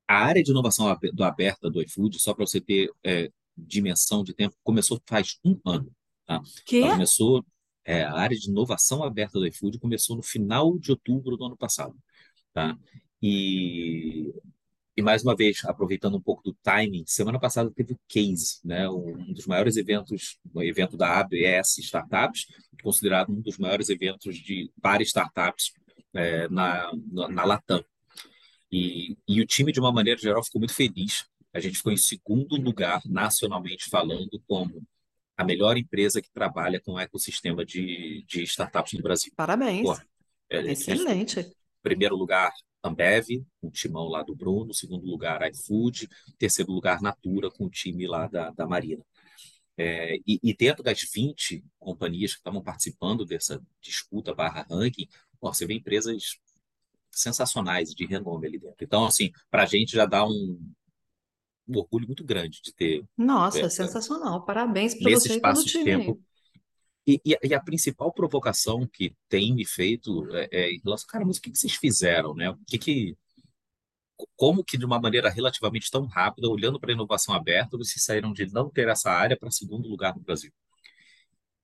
a 0.07 0.17
área 0.17 0.43
de 0.43 0.51
inovação 0.51 0.97
do 1.13 1.25
aberta 1.25 1.69
do 1.69 1.83
iFood, 1.83 2.21
só 2.21 2.33
para 2.35 2.47
você 2.47 2.61
ter 2.61 2.91
é, 3.03 3.31
dimensão 3.57 4.23
de 4.23 4.33
tempo, 4.33 4.57
começou 4.63 5.01
faz 5.07 5.39
um 5.45 5.61
ano. 5.65 5.91
Tá? 6.25 6.41
Que? 6.65 6.83
Ela 6.83 6.93
começou... 6.93 7.45
é, 7.85 8.05
a 8.05 8.15
área 8.15 8.37
de 8.37 8.49
inovação 8.51 9.03
aberta 9.03 9.39
do 9.39 9.47
iFood 9.47 9.79
começou 9.79 10.17
no 10.17 10.23
final 10.23 10.79
de 10.79 10.91
outubro 10.91 11.37
do 11.37 11.45
ano 11.45 11.57
passado. 11.57 11.97
Tá? 12.53 12.77
E 13.23 14.33
E 14.97 15.03
mais 15.03 15.25
uma 15.25 15.35
vez, 15.35 15.65
aproveitando 15.65 16.17
um 16.17 16.21
pouco 16.21 16.43
do 16.45 16.55
timing, 16.63 17.05
semana 17.07 17.39
passada 17.41 17.71
teve 17.71 17.95
o 17.95 18.01
Case, 18.09 18.61
né, 18.65 18.89
um 18.89 19.33
dos 19.33 19.47
maiores 19.47 19.77
eventos, 19.77 20.39
o 20.53 20.63
evento 20.63 20.97
da 20.97 21.19
ABS 21.19 21.79
Startups, 21.79 22.47
considerado 22.83 23.31
um 23.33 23.41
dos 23.41 23.59
maiores 23.59 23.89
eventos 23.89 24.37
de 24.37 24.71
para 24.81 25.03
startups 25.03 25.73
é, 26.15 26.49
na, 26.49 26.93
na, 27.13 27.29
na 27.29 27.45
Latam. 27.45 27.85
E, 28.71 29.17
e 29.29 29.41
o 29.41 29.47
time, 29.47 29.73
de 29.73 29.81
uma 29.81 29.93
maneira 29.93 30.21
geral, 30.21 30.45
ficou 30.45 30.61
muito 30.61 30.75
feliz. 30.75 31.27
A 31.53 31.61
gente 31.61 31.77
ficou 31.79 31.93
em 31.93 31.97
segundo 31.97 32.57
lugar, 32.57 33.01
nacionalmente 33.07 33.89
falando, 33.91 34.41
como 34.47 34.83
a 35.37 35.45
melhor 35.45 35.77
empresa 35.77 36.23
que 36.23 36.31
trabalha 36.31 36.81
com 36.81 36.93
o 36.93 36.99
ecossistema 36.99 37.65
de, 37.65 38.25
de 38.29 38.43
startups 38.45 38.93
no 38.93 39.03
Brasil. 39.03 39.33
Parabéns. 39.37 39.83
Pô, 39.83 39.97
é, 40.51 40.73
Excelente. 40.73 41.53
primeiro 41.83 42.17
lugar, 42.17 42.53
Ambev, 42.83 43.45
o 43.61 43.71
timão 43.71 44.09
lá 44.09 44.23
do 44.23 44.35
Bruno, 44.35 44.73
segundo 44.73 45.07
lugar, 45.07 45.41
iFood, 45.51 46.09
terceiro 46.39 46.71
lugar, 46.71 47.01
Natura, 47.01 47.51
com 47.51 47.65
o 47.65 47.71
time 47.71 48.07
lá 48.07 48.27
da, 48.27 48.51
da 48.51 48.67
Marina. 48.67 49.05
É, 49.77 50.17
e, 50.27 50.39
e 50.43 50.55
dentro 50.55 50.85
das 50.85 51.01
20 51.13 51.65
companhias 51.81 52.33
que 52.33 52.39
estavam 52.39 52.63
participando 52.63 53.25
dessa 53.25 53.61
disputa 53.81 54.33
barra 54.35 54.67
ranking, 54.71 55.09
ó, 55.41 55.53
você 55.53 55.67
vê 55.67 55.75
empresas 55.75 56.39
sensacionais 57.11 57.91
de 57.91 58.07
renome 58.07 58.47
ali 58.47 58.59
dentro. 58.59 58.77
Então, 58.85 59.05
assim, 59.05 59.33
para 59.51 59.65
a 59.65 59.67
gente 59.67 59.93
já 59.93 60.07
dá 60.07 60.25
um, 60.25 60.59
um 61.67 61.79
orgulho 61.79 62.07
muito 62.07 62.25
grande 62.25 62.61
de 62.63 62.75
ter 62.75 63.05
Nossa, 63.17 63.61
é, 63.61 63.69
sensacional. 63.69 64.45
Parabéns 64.45 64.95
para 64.95 65.11
você 65.11 65.11
e 65.11 65.21
todo 65.21 65.31
o 65.31 65.37
espaço 65.37 65.65
de 65.65 65.73
time 65.73 65.85
tempo. 65.85 66.23
E, 67.07 67.21
e, 67.25 67.35
a, 67.35 67.39
e 67.45 67.55
a 67.55 67.61
principal 67.61 68.13
provocação 68.13 68.87
que 68.87 69.15
tem 69.29 69.55
me 69.55 69.67
feito 69.67 70.27
é, 70.35 70.49
é 70.51 70.73
em 70.73 70.81
relação, 70.83 71.07
cara, 71.07 71.25
mas 71.25 71.37
o 71.37 71.43
que, 71.43 71.51
que 71.51 71.59
vocês 71.59 71.75
fizeram, 71.75 72.35
né? 72.35 72.51
O 72.51 72.59
que 72.67 72.79
que, 72.79 73.17
como 74.37 74.65
que 74.65 74.79
de 74.79 74.87
uma 74.87 74.99
maneira 74.99 75.29
relativamente 75.29 75.91
tão 75.91 76.07
rápida, 76.07 76.49
olhando 76.49 76.81
para 76.81 76.91
a 76.91 76.95
inovação 76.95 77.35
aberta, 77.35 77.77
vocês 77.77 78.03
saíram 78.03 78.33
de 78.33 78.47
não 78.53 78.71
ter 78.71 78.89
essa 78.89 79.11
área 79.11 79.37
para 79.37 79.51
segundo 79.51 79.89
lugar 79.89 80.15
no 80.17 80.23
Brasil? 80.23 80.53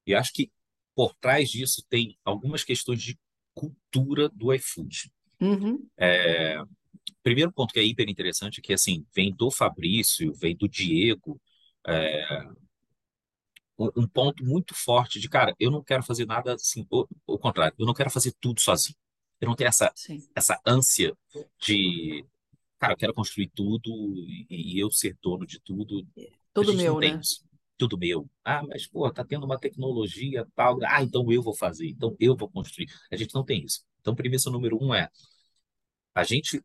E 0.07 0.15
acho 0.15 0.33
que 0.33 0.51
por 0.95 1.15
trás 1.15 1.49
disso 1.49 1.83
tem 1.89 2.19
algumas 2.25 2.63
questões 2.63 3.03
de 3.03 3.19
cultura 3.55 4.29
do 4.29 4.53
iFood. 4.53 5.11
Uhum. 5.41 5.89
É, 5.97 6.63
primeiro 7.23 7.53
ponto 7.53 7.73
que 7.73 7.81
é 7.81 7.85
hiper 7.85 8.09
interessante 8.09 8.61
é 8.61 8.63
que 8.63 8.73
assim 8.73 9.05
vem 9.15 9.35
do 9.35 9.51
Fabrício, 9.51 10.33
vem 10.35 10.57
do 10.57 10.69
Diego, 10.69 11.41
é, 11.87 12.25
um, 13.79 14.07
ponto 14.07 14.45
muito 14.45 14.75
forte 14.75 15.19
de 15.19 15.29
cara, 15.29 15.55
eu 15.59 15.71
não 15.71 15.83
quero 15.83 16.03
fazer 16.03 16.27
nada 16.27 16.55
assim, 16.55 16.87
o, 16.91 17.07
o 17.27 17.39
contrário, 17.39 17.75
eu 17.79 17.87
não 17.87 17.95
quero 17.95 18.11
fazer 18.11 18.35
tudo 18.41 18.61
sozinho. 18.61 18.97
Eu 19.41 19.49
não 19.49 19.57
tenho 19.57 19.69
essa 19.69 19.91
Sim. 19.95 20.21
essa 20.35 20.61
ânsia 20.67 21.17
de 21.59 22.25
cara, 22.79 22.93
eu 22.93 22.97
quero 22.97 23.15
construir 23.15 23.51
tudo 23.55 23.91
e, 24.27 24.47
e 24.51 24.79
eu 24.79 24.91
ser 24.91 25.17
dono 25.23 25.47
de 25.47 25.59
tudo. 25.61 26.07
A 26.19 26.23
Tudo 26.53 26.75
meu, 26.75 26.99
né? 26.99 27.19
isso. 27.21 27.43
Tudo 27.79 27.97
meu. 27.97 28.29
Ah, 28.45 28.63
mas 28.63 28.87
pô, 28.87 29.11
tá 29.11 29.25
tendo 29.25 29.47
uma 29.47 29.59
tecnologia 29.59 30.47
tal. 30.55 30.79
Ah, 30.85 31.03
então 31.03 31.31
eu 31.33 31.43
vou 31.43 31.57
fazer, 31.57 31.89
então 31.89 32.15
eu 32.21 32.37
vou 32.37 32.51
construir. 32.51 32.89
A 33.11 33.17
gente 33.17 33.35
não 33.35 33.45
tem 33.45 33.65
isso. 33.65 33.83
Então, 34.01 34.15
premissa 34.15 34.51
número 34.51 34.79
um 34.83 34.95
é 34.95 35.09
a 36.15 36.25
gente 36.25 36.63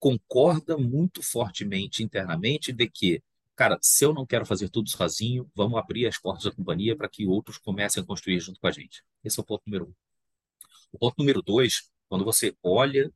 concorda 0.00 0.78
muito 0.78 1.22
fortemente 1.22 2.02
internamente 2.02 2.72
de 2.72 2.88
que, 2.88 3.22
cara, 3.54 3.78
se 3.82 4.04
eu 4.04 4.14
não 4.14 4.26
quero 4.26 4.46
fazer 4.46 4.70
tudo 4.70 4.88
sozinho, 4.88 5.48
vamos 5.54 5.78
abrir 5.78 6.06
as 6.06 6.18
portas 6.18 6.44
da 6.44 6.50
companhia 6.50 6.96
para 6.96 7.08
que 7.08 7.26
outros 7.26 7.58
comecem 7.58 8.02
a 8.02 8.06
construir 8.06 8.40
junto 8.40 8.58
com 8.58 8.66
a 8.66 8.72
gente. 8.72 9.04
Esse 9.22 9.38
é 9.38 9.42
o 9.42 9.44
ponto 9.44 9.62
número 9.66 9.84
um. 9.84 9.94
O 10.90 10.98
ponto 10.98 11.16
número 11.18 11.42
dois, 11.42 11.90
quando 12.08 12.24
você 12.24 12.56
olha 12.62 13.12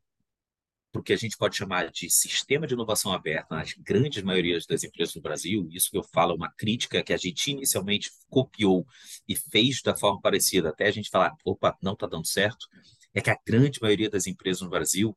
para 0.92 1.00
o 1.00 1.02
que 1.02 1.12
a 1.12 1.16
gente 1.16 1.36
pode 1.36 1.56
chamar 1.56 1.90
de 1.90 2.08
sistema 2.08 2.68
de 2.68 2.74
inovação 2.74 3.12
aberta 3.12 3.56
nas 3.56 3.72
grandes 3.72 4.22
maiorias 4.22 4.64
das 4.64 4.84
empresas 4.84 5.12
do 5.12 5.20
Brasil, 5.20 5.66
isso 5.72 5.90
que 5.90 5.96
eu 5.96 6.04
falo 6.04 6.32
é 6.32 6.36
uma 6.36 6.52
crítica 6.52 7.02
que 7.02 7.12
a 7.12 7.16
gente 7.16 7.50
inicialmente 7.50 8.12
copiou 8.30 8.86
e 9.26 9.34
fez 9.34 9.82
da 9.82 9.96
forma 9.96 10.20
parecida, 10.20 10.68
até 10.68 10.86
a 10.86 10.92
gente 10.92 11.10
falar, 11.10 11.34
opa, 11.44 11.76
não 11.82 11.94
está 11.94 12.06
dando 12.06 12.26
certo, 12.28 12.68
é 13.12 13.20
que 13.20 13.30
a 13.30 13.38
grande 13.44 13.80
maioria 13.82 14.08
das 14.08 14.28
empresas 14.28 14.62
no 14.62 14.70
Brasil, 14.70 15.16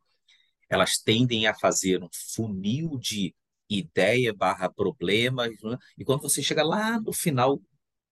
elas 0.70 0.98
tendem 0.98 1.48
a 1.48 1.54
fazer 1.54 2.04
um 2.04 2.10
funil 2.36 2.98
de 3.00 3.34
ideia 3.70 4.34
barra 4.34 4.70
problema, 4.70 5.48
né? 5.48 5.78
e 5.98 6.06
quando 6.06 6.22
você 6.22 6.42
chega 6.42 6.64
lá 6.64 7.00
no 7.02 7.12
final, 7.14 7.62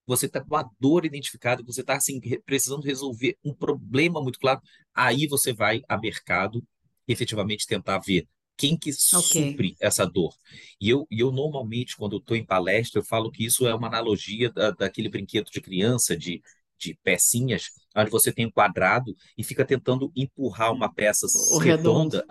você 0.06 0.28
está 0.28 0.44
com 0.44 0.56
a 0.56 0.70
dor 0.80 1.06
identificada, 1.06 1.64
você 1.64 1.82
está 1.82 1.96
assim, 1.96 2.20
precisando 2.46 2.84
resolver 2.84 3.38
um 3.44 3.54
problema 3.54 4.22
muito 4.22 4.40
claro, 4.40 4.62
aí 4.94 5.28
você 5.28 5.52
vai 5.54 5.82
a 5.90 5.98
mercado 5.98 6.64
efetivamente 7.08 7.66
tentar 7.68 8.00
ver 8.00 8.28
quem 8.58 8.78
que 8.78 8.92
Ok. 9.12 9.36
supre 9.42 9.76
essa 9.82 10.06
dor. 10.06 10.34
E 10.80 10.90
eu, 10.90 11.06
eu 11.12 11.32
normalmente, 11.32 11.96
quando 11.98 12.18
estou 12.18 12.38
em 12.38 12.46
palestra, 12.46 13.00
eu 13.00 13.06
falo 13.06 13.32
que 13.32 13.46
isso 13.46 13.68
é 13.68 13.74
uma 13.76 13.88
analogia 13.88 14.52
da, 14.52 14.72
daquele 14.72 15.10
brinquedo 15.10 15.50
de 15.52 15.60
criança, 15.62 16.16
de, 16.16 16.42
de 16.78 16.98
pecinhas, 17.04 17.70
onde 17.96 18.10
você 18.12 18.32
tem 18.32 18.46
um 18.46 18.52
quadrado 18.52 19.16
e 19.38 19.44
fica 19.44 19.66
tentando 19.66 20.12
empurrar 20.16 20.72
uma 20.74 20.94
peça 20.94 21.28
redonda 21.62 22.26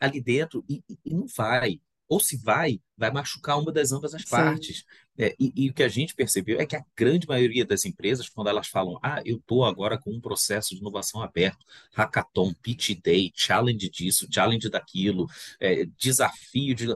ali 0.00 0.20
dentro 0.20 0.64
e, 0.68 0.82
e- 1.04 1.14
não 1.14 1.26
vai. 1.26 1.80
ou 2.08 2.20
se 2.20 2.36
vai, 2.36 2.80
vai 2.96 3.10
machucar 3.10 3.58
uma 3.58 3.72
das 3.72 3.90
ambas 3.92 4.14
as 4.14 4.24
partes. 4.24 4.84
É, 5.18 5.34
e, 5.40 5.52
e, 5.56 5.70
o 5.70 5.74
que 5.74 5.82
a 5.82 5.88
gente 5.88 6.14
percebeu 6.14 6.60
é 6.60 6.66
que 6.66 6.76
a 6.76 6.84
grande 6.96 7.26
maioria 7.26 7.64
das 7.64 7.84
empresas, 7.84 8.28
quando 8.28 8.48
elas 8.48 8.68
falam, 8.68 8.98
ah, 9.02 9.20
eu 9.24 9.38
estou 9.38 9.64
agora 9.64 9.98
com 9.98 10.12
um 10.12 10.20
processo 10.20 10.74
de 10.74 10.80
inovação 10.80 11.22
aberto, 11.22 11.64
hackathon, 11.94 12.52
pitch 12.62 12.94
day, 13.02 13.32
challenge 13.34 13.88
disso, 13.90 14.26
challenge 14.30 14.68
daquilo, 14.68 15.26
é, 15.58 15.86
desafio 15.98 16.74
de 16.74 16.86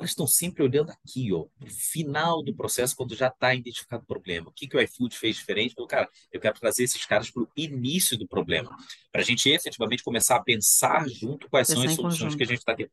elas 0.00 0.10
estão 0.10 0.26
sempre 0.26 0.62
olhando 0.62 0.90
aqui, 0.90 1.32
ó, 1.32 1.46
no 1.60 1.70
final 1.70 2.42
do 2.42 2.54
processo, 2.54 2.96
quando 2.96 3.14
já 3.14 3.28
está 3.28 3.54
identificado 3.54 4.02
o 4.02 4.06
problema. 4.06 4.48
O 4.48 4.52
que, 4.52 4.66
que 4.66 4.76
o 4.76 4.80
iFood 4.80 5.16
fez 5.16 5.36
diferente? 5.36 5.74
Falou, 5.74 5.86
cara, 5.86 6.08
eu 6.32 6.40
quero 6.40 6.58
trazer 6.58 6.84
esses 6.84 7.04
caras 7.04 7.30
para 7.30 7.42
o 7.42 7.48
início 7.54 8.16
do 8.16 8.26
problema, 8.26 8.74
para 9.12 9.20
a 9.20 9.24
gente 9.24 9.48
efetivamente 9.50 10.02
começar 10.02 10.36
a 10.36 10.42
pensar 10.42 11.06
junto 11.08 11.48
quais 11.50 11.68
pensar 11.68 11.82
são 11.82 11.90
as 11.90 11.96
soluções 11.96 12.20
conjunto. 12.20 12.36
que 12.38 12.42
a 12.42 12.46
gente 12.46 12.58
está 12.58 12.74
tendo. 12.74 12.90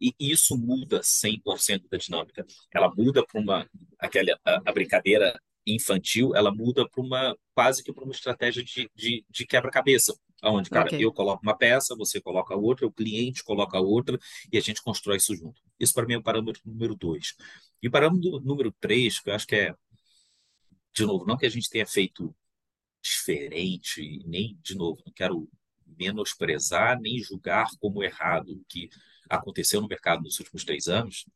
E 0.00 0.12
isso 0.18 0.56
muda 0.56 1.00
100% 1.00 1.88
da 1.90 1.96
dinâmica. 1.96 2.44
Ela 2.72 2.92
muda 2.94 3.24
para 3.24 3.40
uma 3.40 3.70
aquela 3.98 4.38
a, 4.44 4.60
a, 4.66 4.72
brincadeira 4.72 5.40
infantil, 5.66 6.34
ela 6.34 6.52
muda 6.52 6.86
para 6.86 7.02
uma 7.02 7.36
quase 7.54 7.82
que 7.82 7.92
para 7.92 8.04
uma 8.04 8.12
estratégia 8.12 8.62
de, 8.62 8.90
de, 8.94 9.24
de 9.30 9.46
quebra-cabeça, 9.46 10.14
onde, 10.50 10.70
cara, 10.70 10.86
okay. 10.86 11.04
eu 11.04 11.12
coloco 11.12 11.42
uma 11.42 11.56
peça, 11.56 11.96
você 11.96 12.20
coloca 12.20 12.54
outra, 12.54 12.86
o 12.86 12.92
cliente 12.92 13.42
coloca 13.44 13.78
outra 13.80 14.18
e 14.52 14.58
a 14.58 14.60
gente 14.60 14.82
constrói 14.82 15.16
isso 15.16 15.34
junto. 15.34 15.60
Isso 15.78 15.94
para 15.94 16.06
mim 16.06 16.14
é 16.14 16.18
o 16.18 16.22
parâmetro 16.22 16.62
número 16.64 16.94
dois. 16.94 17.34
E 17.82 17.88
o 17.88 17.90
parâmetro 17.90 18.40
número 18.40 18.72
três, 18.80 19.20
que 19.20 19.30
eu 19.30 19.34
acho 19.34 19.46
que 19.46 19.56
é, 19.56 19.74
de 20.94 21.04
novo, 21.04 21.26
não 21.26 21.36
que 21.36 21.46
a 21.46 21.50
gente 21.50 21.68
tenha 21.68 21.86
feito 21.86 22.34
diferente, 23.02 24.22
nem, 24.26 24.58
de 24.62 24.74
novo, 24.74 25.02
não 25.04 25.12
quero 25.12 25.48
menosprezar 25.98 27.00
nem 27.00 27.18
julgar 27.18 27.68
como 27.80 28.02
errado 28.02 28.52
o 28.52 28.64
que 28.68 28.88
aconteceu 29.28 29.80
no 29.80 29.88
mercado 29.88 30.22
nos 30.22 30.38
últimos 30.38 30.64
três 30.64 30.86
anos, 30.88 31.26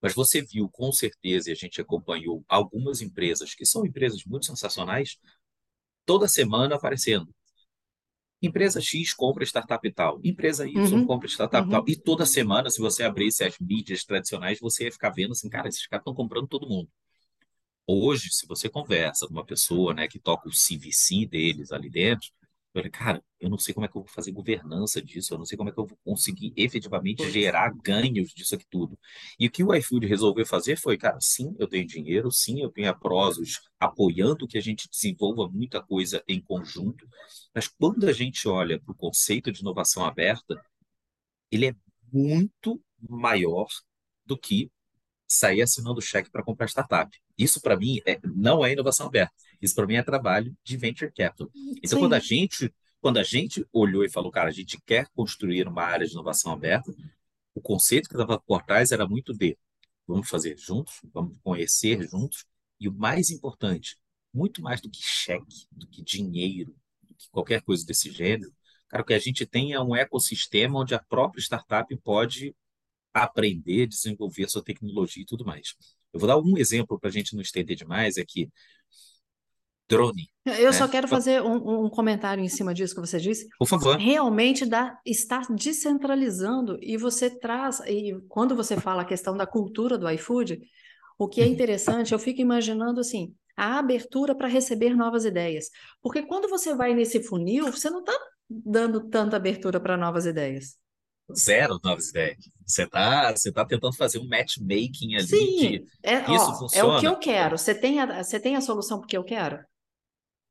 mas 0.00 0.14
você 0.14 0.42
viu 0.42 0.68
com 0.68 0.92
certeza, 0.92 1.50
e 1.50 1.52
a 1.52 1.56
gente 1.56 1.80
acompanhou 1.80 2.44
algumas 2.48 3.00
empresas 3.00 3.54
que 3.54 3.64
são 3.64 3.86
empresas 3.86 4.24
muito 4.24 4.46
sensacionais, 4.46 5.18
toda 6.04 6.28
semana 6.28 6.76
aparecendo. 6.76 7.34
Empresa 8.42 8.80
X 8.80 9.14
compra 9.14 9.44
startup 9.44 9.92
tal, 9.92 10.20
empresa 10.22 10.68
Y 10.68 10.76
uhum, 10.76 11.06
compra 11.06 11.26
startup 11.26 11.64
uhum. 11.64 11.70
tal. 11.70 11.84
E 11.88 11.96
toda 11.96 12.26
semana, 12.26 12.68
se 12.68 12.80
você 12.80 13.02
abrisse 13.02 13.42
as 13.42 13.58
mídias 13.58 14.04
tradicionais, 14.04 14.60
você 14.60 14.84
ia 14.84 14.92
ficar 14.92 15.10
vendo 15.10 15.32
assim, 15.32 15.48
cara, 15.48 15.68
esses 15.68 15.86
caras 15.86 16.02
estão 16.02 16.14
comprando 16.14 16.46
todo 16.46 16.68
mundo. 16.68 16.88
Hoje, 17.86 18.28
se 18.30 18.46
você 18.46 18.68
conversa 18.68 19.26
com 19.26 19.32
uma 19.32 19.44
pessoa 19.44 19.94
né, 19.94 20.08
que 20.08 20.18
toca 20.18 20.48
o 20.48 20.52
CVC 20.52 21.26
deles 21.26 21.72
ali 21.72 21.88
dentro, 21.88 22.28
eu 22.78 22.82
falei, 22.82 22.90
cara, 22.90 23.24
eu 23.40 23.48
não 23.50 23.58
sei 23.58 23.72
como 23.74 23.86
é 23.86 23.88
que 23.88 23.96
eu 23.96 24.02
vou 24.02 24.10
fazer 24.10 24.32
governança 24.32 25.00
disso, 25.02 25.34
eu 25.34 25.38
não 25.38 25.44
sei 25.44 25.56
como 25.56 25.70
é 25.70 25.72
que 25.72 25.78
eu 25.78 25.86
vou 25.86 25.98
conseguir 26.04 26.52
efetivamente 26.56 27.28
gerar 27.30 27.70
ganhos 27.82 28.30
disso 28.34 28.54
aqui 28.54 28.66
tudo. 28.70 28.98
E 29.38 29.46
o 29.46 29.50
que 29.50 29.64
o 29.64 29.74
iFood 29.74 30.06
resolveu 30.06 30.46
fazer 30.46 30.76
foi, 30.76 30.96
cara, 30.98 31.18
sim, 31.20 31.54
eu 31.58 31.66
tenho 31.68 31.86
dinheiro, 31.86 32.30
sim, 32.30 32.60
eu 32.62 32.70
tenho 32.70 32.90
a 32.90 32.94
Prozos 32.94 33.60
apoiando 33.80 34.46
que 34.46 34.58
a 34.58 34.60
gente 34.60 34.88
desenvolva 34.90 35.48
muita 35.48 35.82
coisa 35.82 36.22
em 36.28 36.40
conjunto, 36.40 37.08
mas 37.54 37.68
quando 37.68 38.06
a 38.08 38.12
gente 38.12 38.48
olha 38.48 38.80
para 38.80 38.92
o 38.92 38.96
conceito 38.96 39.50
de 39.52 39.60
inovação 39.60 40.04
aberta, 40.04 40.60
ele 41.50 41.66
é 41.66 41.74
muito 42.12 42.80
maior 43.00 43.66
do 44.24 44.36
que 44.36 44.70
sair 45.28 45.62
assinando 45.62 46.00
cheque 46.00 46.30
para 46.30 46.42
comprar 46.42 46.68
startup. 46.68 47.10
Isso, 47.36 47.60
para 47.60 47.76
mim, 47.76 48.00
é, 48.06 48.18
não 48.24 48.64
é 48.64 48.72
inovação 48.72 49.06
aberta. 49.06 49.34
Isso, 49.60 49.74
para 49.74 49.86
mim, 49.86 49.94
é 49.94 50.02
trabalho 50.02 50.56
de 50.62 50.76
venture 50.76 51.12
capital. 51.12 51.50
Então, 51.82 51.98
quando 51.98 52.14
a 52.14 52.18
gente 52.18 52.72
quando 53.00 53.18
a 53.18 53.22
gente 53.22 53.64
olhou 53.72 54.04
e 54.04 54.10
falou, 54.10 54.32
cara, 54.32 54.48
a 54.48 54.52
gente 54.52 54.80
quer 54.84 55.06
construir 55.14 55.68
uma 55.68 55.84
área 55.84 56.04
de 56.04 56.12
inovação 56.12 56.50
aberta, 56.50 56.92
o 57.54 57.60
conceito 57.60 58.08
que 58.08 58.16
estava 58.16 58.40
por 58.40 58.62
trás 58.64 58.90
era 58.90 59.06
muito 59.06 59.32
de 59.32 59.56
vamos 60.06 60.28
fazer 60.28 60.56
juntos, 60.58 61.00
vamos 61.12 61.38
conhecer 61.42 62.02
juntos, 62.08 62.44
e 62.80 62.88
o 62.88 62.92
mais 62.92 63.30
importante, 63.30 63.96
muito 64.32 64.60
mais 64.60 64.80
do 64.80 64.90
que 64.90 65.00
cheque, 65.02 65.66
do 65.70 65.86
que 65.86 66.02
dinheiro, 66.02 66.74
do 67.02 67.14
que 67.14 67.28
qualquer 67.30 67.62
coisa 67.62 67.84
desse 67.86 68.10
gênero, 68.10 68.52
cara, 68.88 69.04
que 69.04 69.14
a 69.14 69.18
gente 69.18 69.46
tenha 69.46 69.82
um 69.82 69.94
ecossistema 69.94 70.80
onde 70.80 70.94
a 70.94 70.98
própria 70.98 71.40
startup 71.40 71.94
pode 71.98 72.54
aprender, 73.12 73.86
desenvolver 73.86 74.48
sua 74.48 74.62
tecnologia 74.62 75.22
e 75.22 75.26
tudo 75.26 75.44
mais. 75.44 75.74
Eu 76.12 76.20
vou 76.20 76.26
dar 76.26 76.38
um 76.38 76.58
exemplo 76.58 76.98
para 76.98 77.08
a 77.08 77.12
gente 77.12 77.34
não 77.34 77.42
estender 77.42 77.76
demais, 77.76 78.16
é 78.16 78.24
que 78.24 78.50
drone. 79.88 80.30
Eu 80.44 80.66
né? 80.66 80.72
só 80.72 80.86
quero 80.86 81.08
fazer 81.08 81.42
um, 81.42 81.84
um, 81.84 81.90
comentário 81.90 82.42
em 82.42 82.48
cima 82.48 82.72
disso 82.72 82.94
que 82.94 83.00
você 83.00 83.18
disse. 83.18 83.48
Por 83.58 83.66
favor. 83.66 83.96
Realmente 83.96 84.64
dá, 84.64 84.98
está 85.04 85.42
descentralizando 85.50 86.78
e 86.80 86.96
você 86.96 87.28
traz, 87.30 87.80
e 87.86 88.16
quando 88.28 88.54
você 88.54 88.76
fala 88.80 89.02
a 89.02 89.06
questão 89.06 89.36
da 89.36 89.46
cultura 89.46 89.98
do 89.98 90.08
iFood, 90.10 90.60
o 91.18 91.28
que 91.28 91.40
é 91.40 91.44
uhum. 91.44 91.52
interessante, 91.52 92.12
eu 92.12 92.18
fico 92.18 92.40
imaginando 92.40 93.00
assim, 93.00 93.34
a 93.56 93.78
abertura 93.78 94.34
para 94.34 94.48
receber 94.48 94.94
novas 94.94 95.24
ideias. 95.24 95.70
Porque 96.02 96.22
quando 96.22 96.48
você 96.48 96.74
vai 96.74 96.94
nesse 96.94 97.22
funil, 97.22 97.72
você 97.72 97.90
não 97.90 98.00
está 98.00 98.16
dando 98.48 99.08
tanta 99.08 99.36
abertura 99.36 99.80
para 99.80 99.96
novas 99.96 100.26
ideias 100.26 100.76
zero 101.34 101.80
novas 101.82 102.10
ideias. 102.10 102.36
Você 102.64 102.82
está 102.84 103.32
você 103.32 103.52
tá 103.52 103.64
tentando 103.64 103.94
fazer 103.96 104.18
um 104.18 104.28
matchmaking 104.28 105.14
ali 105.16 105.26
Sim, 105.26 105.56
de 105.56 105.84
é, 106.02 106.20
isso 106.20 106.50
ó, 106.50 106.58
funciona. 106.58 106.94
É 106.94 106.96
o 106.96 107.00
que 107.00 107.06
eu 107.06 107.16
quero. 107.16 107.58
Você 107.58 107.74
tem 107.74 108.00
a, 108.00 108.22
você 108.22 108.38
tem 108.38 108.56
a 108.56 108.60
solução 108.60 109.00
porque 109.00 109.16
eu 109.16 109.24
quero? 109.24 109.58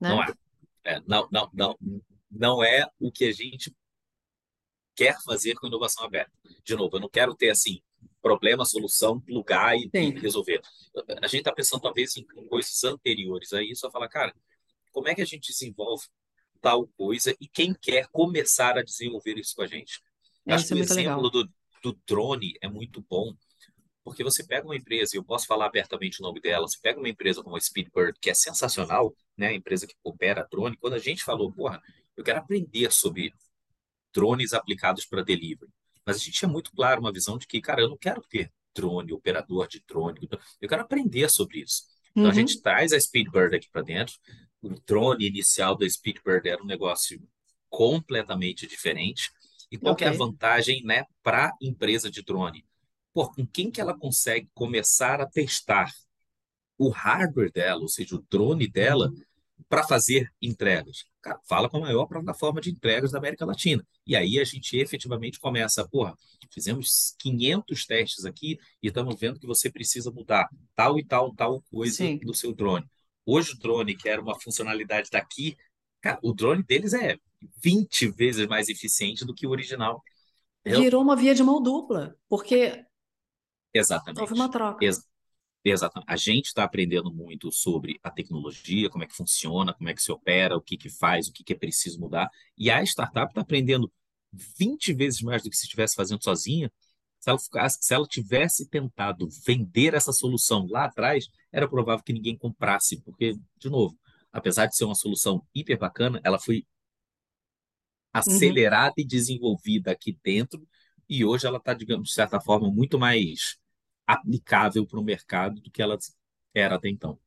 Né? 0.05 0.15
Não 0.15 0.23
é. 0.23 0.33
é. 0.83 1.01
não, 1.07 1.27
não, 1.31 1.49
não, 1.53 1.77
não 2.29 2.63
é 2.63 2.87
o 2.99 3.11
que 3.11 3.25
a 3.25 3.31
gente 3.31 3.75
quer 4.95 5.17
fazer 5.23 5.55
com 5.55 5.67
inovação 5.67 6.05
aberta. 6.05 6.31
De 6.63 6.75
novo, 6.75 6.95
eu 6.95 7.01
não 7.01 7.09
quero 7.09 7.35
ter 7.35 7.49
assim 7.49 7.81
problema, 8.21 8.65
solução, 8.65 9.19
plugar 9.19 9.75
e, 9.75 9.89
e 9.93 10.09
resolver. 10.11 10.61
A 11.21 11.27
gente 11.27 11.41
está 11.41 11.51
pensando 11.51 11.81
talvez 11.81 12.15
em 12.17 12.25
coisas 12.47 12.83
anteriores 12.83 13.53
a 13.53 13.61
isso, 13.61 13.85
a 13.85 13.91
falar, 13.91 14.07
cara, 14.07 14.33
como 14.91 15.07
é 15.07 15.15
que 15.15 15.21
a 15.21 15.25
gente 15.25 15.51
desenvolve 15.51 16.05
tal 16.61 16.87
coisa 16.97 17.35
e 17.39 17.47
quem 17.47 17.73
quer 17.73 18.07
começar 18.07 18.77
a 18.77 18.83
desenvolver 18.83 19.37
isso 19.37 19.55
com 19.55 19.61
a 19.61 19.67
gente? 19.67 20.01
É, 20.47 20.53
Acho 20.53 20.67
que 20.67 20.73
é 20.73 20.77
o 20.77 20.79
exemplo 20.79 21.29
do, 21.29 21.49
do 21.83 21.99
drone 22.07 22.53
é 22.61 22.67
muito 22.67 23.05
bom, 23.07 23.35
porque 24.05 24.23
você 24.23 24.45
pega 24.45 24.67
uma 24.67 24.75
empresa, 24.75 25.15
e 25.15 25.17
eu 25.17 25.23
posso 25.23 25.47
falar 25.47 25.65
abertamente 25.65 26.21
o 26.21 26.23
nome 26.23 26.39
dela, 26.39 26.67
você 26.67 26.77
pega 26.79 26.99
uma 26.99 27.09
empresa 27.09 27.41
como 27.41 27.57
a 27.57 27.59
Speedbird, 27.59 28.19
que 28.21 28.29
é 28.29 28.35
sensacional, 28.35 29.15
né, 29.35 29.47
a 29.47 29.53
empresa 29.53 29.87
que 29.87 29.95
opera 30.03 30.47
drone, 30.49 30.77
quando 30.77 30.93
a 30.93 30.99
gente 30.99 31.23
falou, 31.23 31.51
porra, 31.51 31.81
eu 32.15 32.23
quero 32.23 32.37
aprender 32.37 32.91
sobre 32.91 33.33
drones 34.13 34.53
aplicados 34.53 35.07
para 35.07 35.23
delivery, 35.23 35.71
mas 36.05 36.17
a 36.17 36.19
gente 36.19 36.33
tinha 36.33 36.47
muito 36.47 36.71
claro 36.71 37.01
uma 37.01 37.11
visão 37.11 37.35
de 37.35 37.47
que, 37.47 37.59
cara, 37.59 37.81
eu 37.81 37.89
não 37.89 37.97
quero 37.97 38.21
ter 38.29 38.53
drone, 38.75 39.11
operador 39.11 39.67
de 39.67 39.83
drone, 39.87 40.29
eu 40.61 40.69
quero 40.69 40.83
aprender 40.83 41.27
sobre 41.27 41.61
isso. 41.61 41.83
Então 42.11 42.25
uhum. 42.25 42.29
a 42.29 42.33
gente 42.33 42.61
traz 42.61 42.93
a 42.93 42.99
Speedbird 42.99 43.55
aqui 43.55 43.67
para 43.71 43.81
dentro, 43.81 44.13
o 44.61 44.69
drone 44.85 45.25
inicial 45.25 45.75
da 45.75 45.89
Speedbird 45.89 46.47
era 46.47 46.61
um 46.61 46.67
negócio 46.67 47.19
completamente 47.69 48.67
diferente, 48.67 49.31
e 49.71 49.79
qual 49.79 49.93
okay. 49.93 50.05
é 50.05 50.11
a 50.11 50.13
vantagem 50.13 50.83
né, 50.83 51.05
para 51.23 51.47
a 51.47 51.53
empresa 51.59 52.11
de 52.11 52.21
drone? 52.21 52.63
Pô, 53.15 53.31
com 53.31 53.47
quem 53.47 53.71
que 53.71 53.79
ela 53.79 53.97
consegue 53.97 54.49
começar 54.53 55.21
a 55.21 55.25
testar 55.25 55.89
o 56.77 56.89
hardware 56.89 57.49
dela, 57.49 57.81
ou 57.81 57.87
seja, 57.87 58.13
o 58.17 58.25
drone 58.29 58.67
dela, 58.67 59.09
para 59.69 59.87
fazer 59.87 60.29
entregas? 60.41 61.05
Cara, 61.21 61.39
fala 61.47 61.69
com 61.69 61.77
a 61.77 61.79
maior 61.79 62.07
plataforma 62.07 62.59
de 62.59 62.69
entregas 62.69 63.11
da 63.13 63.17
América 63.17 63.45
Latina. 63.45 63.87
E 64.05 64.17
aí 64.17 64.37
a 64.37 64.43
gente 64.43 64.77
efetivamente 64.77 65.39
começa, 65.39 65.87
porra, 65.87 66.13
fizemos 66.51 67.15
500 67.17 67.85
testes 67.85 68.25
aqui 68.25 68.59
e 68.83 68.87
estamos 68.87 69.17
vendo 69.17 69.39
que 69.39 69.47
você 69.47 69.71
precisa 69.71 70.11
mudar 70.11 70.49
tal 70.75 70.99
e 70.99 71.05
tal, 71.05 71.33
tal 71.33 71.61
coisa 71.71 71.95
Sim. 71.95 72.17
do 72.17 72.33
seu 72.33 72.53
drone. 72.53 72.85
Hoje 73.25 73.53
o 73.53 73.57
drone, 73.57 73.95
que 73.95 74.09
era 74.09 74.21
uma 74.21 74.37
funcionalidade 74.37 75.09
daqui, 75.09 75.55
cara, 76.01 76.19
o 76.21 76.33
drone 76.33 76.63
deles 76.63 76.93
é 76.93 77.17
20 77.63 78.09
vezes 78.09 78.45
mais 78.45 78.67
eficiente 78.67 79.23
do 79.23 79.33
que 79.33 79.47
o 79.47 79.51
original. 79.51 80.03
Virou 80.65 81.01
uma 81.01 81.15
via 81.15 81.33
de 81.33 81.43
mão 81.43 81.63
dupla, 81.63 82.13
porque 82.27 82.85
Exatamente. 83.77 84.21
houve 84.21 84.33
uma 84.33 84.49
troca. 84.49 84.83
Ex 84.83 85.07
exatamente. 85.63 86.09
A 86.09 86.15
gente 86.15 86.45
está 86.45 86.63
aprendendo 86.63 87.11
muito 87.11 87.51
sobre 87.51 87.99
a 88.03 88.11
tecnologia, 88.11 88.89
como 88.89 89.03
é 89.03 89.07
que 89.07 89.15
funciona, 89.15 89.73
como 89.73 89.89
é 89.89 89.93
que 89.93 90.01
se 90.01 90.11
opera, 90.11 90.55
o 90.55 90.61
que, 90.61 90.77
que 90.77 90.89
faz, 90.89 91.27
o 91.27 91.33
que, 91.33 91.43
que 91.43 91.53
é 91.53 91.55
preciso 91.55 91.99
mudar. 91.99 92.29
E 92.57 92.69
a 92.69 92.83
startup 92.83 93.31
está 93.31 93.41
aprendendo 93.41 93.91
20 94.31 94.93
vezes 94.93 95.21
mais 95.21 95.41
do 95.41 95.49
que 95.49 95.57
se 95.57 95.63
estivesse 95.65 95.95
fazendo 95.95 96.23
sozinha. 96.23 96.71
Se 97.19 97.29
ela, 97.31 97.39
ficasse, 97.39 97.79
se 97.81 97.93
ela 97.93 98.05
tivesse 98.07 98.69
tentado 98.69 99.27
vender 99.45 99.95
essa 99.95 100.13
solução 100.13 100.67
lá 100.69 100.85
atrás, 100.85 101.27
era 101.51 101.67
provável 101.67 102.03
que 102.03 102.13
ninguém 102.13 102.37
comprasse, 102.37 103.01
porque, 103.01 103.35
de 103.57 103.69
novo, 103.69 103.97
apesar 104.31 104.67
de 104.67 104.75
ser 104.75 104.85
uma 104.85 104.93
solução 104.93 105.43
hiper 105.55 105.79
bacana, 105.79 106.21
ela 106.23 106.37
foi 106.37 106.63
Uhum. 108.15 108.33
acelerada 108.35 108.95
uhum. 108.97 109.03
e 109.03 109.05
desenvolvida 109.05 109.91
aqui 109.91 110.17
dentro, 110.23 110.65
e 111.07 111.25
hoje 111.25 111.45
ela 111.45 111.57
está, 111.57 111.73
digamos, 111.73 112.09
de 112.09 112.13
certa 112.13 112.39
forma, 112.39 112.71
muito 112.71 112.97
mais 112.97 113.57
aplicável 114.05 114.85
para 114.85 114.99
o 114.99 115.03
mercado 115.03 115.61
do 115.61 115.71
que 115.71 115.81
ela 115.81 115.97
era 116.53 116.75
até 116.75 116.89
então. 116.89 117.19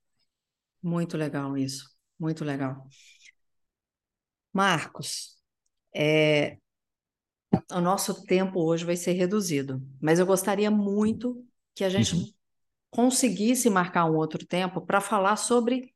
Muito 0.83 1.17
legal 1.17 1.57
isso, 1.57 1.91
muito 2.19 2.45
legal. 2.45 2.87
Marcos, 4.53 5.37
é... 5.95 6.59
o 7.73 7.81
nosso 7.81 8.25
tempo 8.25 8.61
hoje 8.61 8.85
vai 8.85 8.97
ser 8.97 9.13
reduzido, 9.13 9.83
mas 10.01 10.19
eu 10.19 10.27
gostaria 10.27 10.71
muito 10.71 11.45
que 11.75 11.85
a 11.85 11.89
gente 11.89 12.15
uhum. 12.15 12.33
conseguisse 12.91 13.69
marcar 13.69 14.05
um 14.05 14.17
outro 14.17 14.45
tempo 14.47 14.81
para 14.81 15.01
falar 15.01 15.37
sobre 15.37 15.95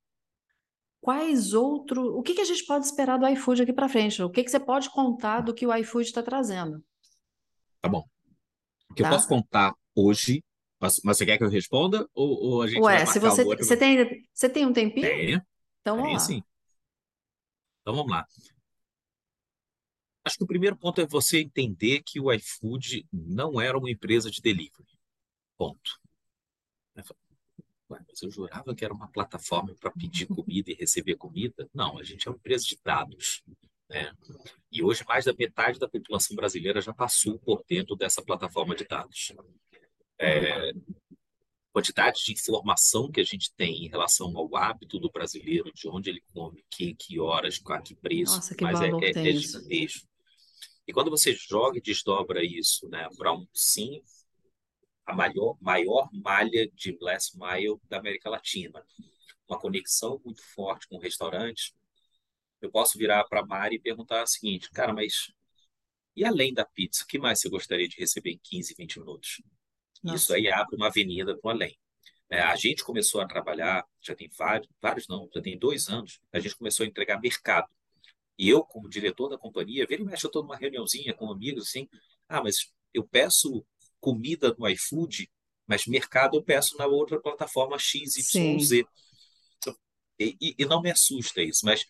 quais 1.03 1.53
outros. 1.53 2.07
O 2.15 2.23
que, 2.23 2.35
que 2.35 2.41
a 2.41 2.45
gente 2.45 2.65
pode 2.65 2.87
esperar 2.87 3.19
do 3.19 3.27
iFood 3.29 3.63
aqui 3.63 3.73
para 3.73 3.89
frente? 3.89 4.23
O 4.23 4.31
que, 4.31 4.45
que 4.45 4.51
você 4.51 4.61
pode 4.61 4.89
contar 4.91 5.41
do 5.41 5.53
que 5.53 5.67
o 5.67 5.75
iFood 5.75 6.07
está 6.07 6.23
trazendo? 6.23 6.83
Tá 7.81 7.89
bom. 7.89 8.05
O 8.89 8.95
que 8.95 9.03
tá? 9.03 9.09
eu 9.09 9.13
posso 9.13 9.29
contar 9.29 9.75
hoje. 9.95 10.43
Mas, 10.83 11.01
mas, 11.05 11.17
você 11.17 11.25
quer 11.25 11.39
que 11.39 11.45
eu 11.45 11.49
responda? 11.49 12.09
Ou, 12.13 12.29
ou 12.43 12.63
a 12.63 12.67
gente 12.67 12.81
Ué, 12.81 12.97
vai 12.97 13.07
se 13.07 13.21
você, 13.21 13.45
outro... 13.45 13.65
você, 13.65 13.77
tem, 13.77 14.27
você 14.35 14.49
tem 14.51 14.67
um 14.67 14.73
tempinho? 14.73 15.07
Tem. 15.07 15.43
Então 15.81 15.97
vamos 15.97 16.13
lá. 16.15 16.19
sim. 16.19 16.43
Então 17.81 17.95
vamos 17.95 18.11
lá. 18.11 18.27
Acho 20.25 20.39
que 20.39 20.43
o 20.43 20.47
primeiro 20.47 20.77
ponto 20.77 21.01
é 21.01 21.07
você 21.07 21.39
entender 21.39 22.03
que 22.03 22.19
o 22.19 22.33
iFood 22.33 23.07
não 23.13 23.61
era 23.61 23.79
uma 23.79 23.91
empresa 23.93 24.29
de 24.29 24.41
delivery. 24.41 24.99
Ponto. 25.57 26.01
Mas 27.89 28.23
eu 28.23 28.31
jurava 28.31 28.75
que 28.75 28.85
era 28.85 28.93
uma 28.93 29.07
plataforma 29.07 29.77
para 29.77 29.91
pedir 29.93 30.27
comida 30.27 30.73
e 30.73 30.75
receber 30.75 31.15
comida. 31.15 31.69
Não, 31.73 31.97
a 31.97 32.03
gente 32.03 32.27
é 32.27 32.31
uma 32.31 32.37
empresa 32.37 32.65
de 32.65 32.77
dados. 32.83 33.45
Né? 33.89 34.13
E 34.71 34.83
hoje 34.83 35.05
mais 35.07 35.27
da 35.27 35.33
metade 35.33 35.79
da 35.79 35.89
população 35.89 36.35
brasileira 36.35 36.81
já 36.81 36.93
passou 36.93 37.39
por 37.39 37.63
dentro 37.69 37.95
dessa 37.95 38.21
plataforma 38.21 38.75
de 38.75 38.85
dados. 38.85 39.33
É, 40.25 40.73
quantidade 41.73 42.23
de 42.25 42.33
informação 42.33 43.11
que 43.11 43.21
a 43.21 43.25
gente 43.25 43.53
tem 43.55 43.85
em 43.85 43.89
relação 43.89 44.37
ao 44.37 44.55
hábito 44.55 44.99
do 44.99 45.11
brasileiro, 45.11 45.73
de 45.73 45.89
onde 45.89 46.11
ele 46.11 46.23
come, 46.33 46.65
que, 46.71 46.95
que 46.95 47.19
horas, 47.19 47.61
a 47.67 47.81
que 47.81 47.95
preço, 47.95 48.37
Nossa, 48.37 48.55
que 48.55 48.63
mas 48.63 48.81
é, 48.81 48.89
é, 48.89 49.11
é, 49.11 49.33
gigantesco. 49.33 50.07
E 50.87 50.93
quando 50.93 51.11
você 51.11 51.33
joga 51.33 51.79
e 51.79 51.83
desdobra 51.83 52.45
isso 52.45 52.89
né, 52.89 53.09
para 53.17 53.33
um 53.33 53.47
sim, 53.55 54.03
a 55.07 55.15
maior, 55.15 55.57
maior 55.61 56.09
malha 56.13 56.71
de 56.75 56.97
last 57.01 57.37
mile 57.39 57.79
da 57.89 57.99
América 57.99 58.29
Latina, 58.29 58.85
uma 59.49 59.59
conexão 59.59 60.21
muito 60.25 60.43
forte 60.55 60.87
com 60.89 60.99
restaurantes, 60.99 61.73
eu 62.61 62.71
posso 62.71 62.99
virar 62.99 63.25
para 63.25 63.41
a 63.41 63.47
Mari 63.47 63.77
e 63.77 63.81
perguntar 63.81 64.23
o 64.23 64.27
seguinte, 64.27 64.71
cara, 64.71 64.93
mas 64.93 65.33
e 66.15 66.25
além 66.25 66.53
da 66.53 66.65
pizza, 66.65 67.05
o 67.05 67.07
que 67.07 67.19
mais 67.19 67.41
você 67.41 67.49
gostaria 67.49 67.89
de 67.89 67.97
receber 67.97 68.33
em 68.33 68.41
15, 68.43 68.75
20 68.77 69.01
minutos? 69.01 69.43
Nossa. 70.03 70.17
Isso 70.17 70.35
aí 70.35 70.49
abre 70.49 70.77
uma 70.77 70.89
avenida 70.89 71.37
para 71.37 71.49
o 71.49 71.51
além. 71.51 71.77
É, 72.29 72.41
a 72.41 72.57
gente 72.57 72.83
começou 72.83 73.21
a 73.21 73.27
trabalhar, 73.27 73.85
já 74.01 74.15
tem 74.15 74.31
vários, 74.37 74.69
vários 74.81 75.07
não, 75.07 75.29
já 75.35 75.43
tem 75.43 75.59
dois 75.59 75.89
anos, 75.89 76.19
a 76.33 76.41
gente 76.41 76.57
começou 76.57 76.85
a 76.85 76.87
entregar 76.87 77.21
mercado. 77.21 77.69
E 78.39 78.49
eu, 78.49 78.65
como 78.65 78.89
diretor 78.89 79.29
da 79.29 79.37
companhia, 79.37 79.87
vira 79.87 80.01
e 80.01 80.05
mexe, 80.05 80.25
eu 80.25 80.29
estou 80.29 80.43
numa 80.43 80.57
reuniãozinha 80.57 81.13
com 81.13 81.31
amigos, 81.31 81.69
assim, 81.69 81.87
ah, 82.29 82.43
mas 82.43 82.73
eu 82.95 83.05
peço 83.05 83.65
comida 84.01 84.55
no 84.59 84.67
iFood, 84.69 85.31
mas 85.67 85.87
mercado 85.87 86.37
eu 86.37 86.43
peço 86.43 86.77
na 86.79 86.87
outra 86.87 87.21
plataforma 87.21 87.79
XYZ. 87.79 88.85
E, 90.19 90.37
e, 90.41 90.55
e, 90.59 90.65
não 90.65 90.81
me 90.81 90.91
assusta 90.91 91.43
isso, 91.43 91.65
mas 91.65 91.85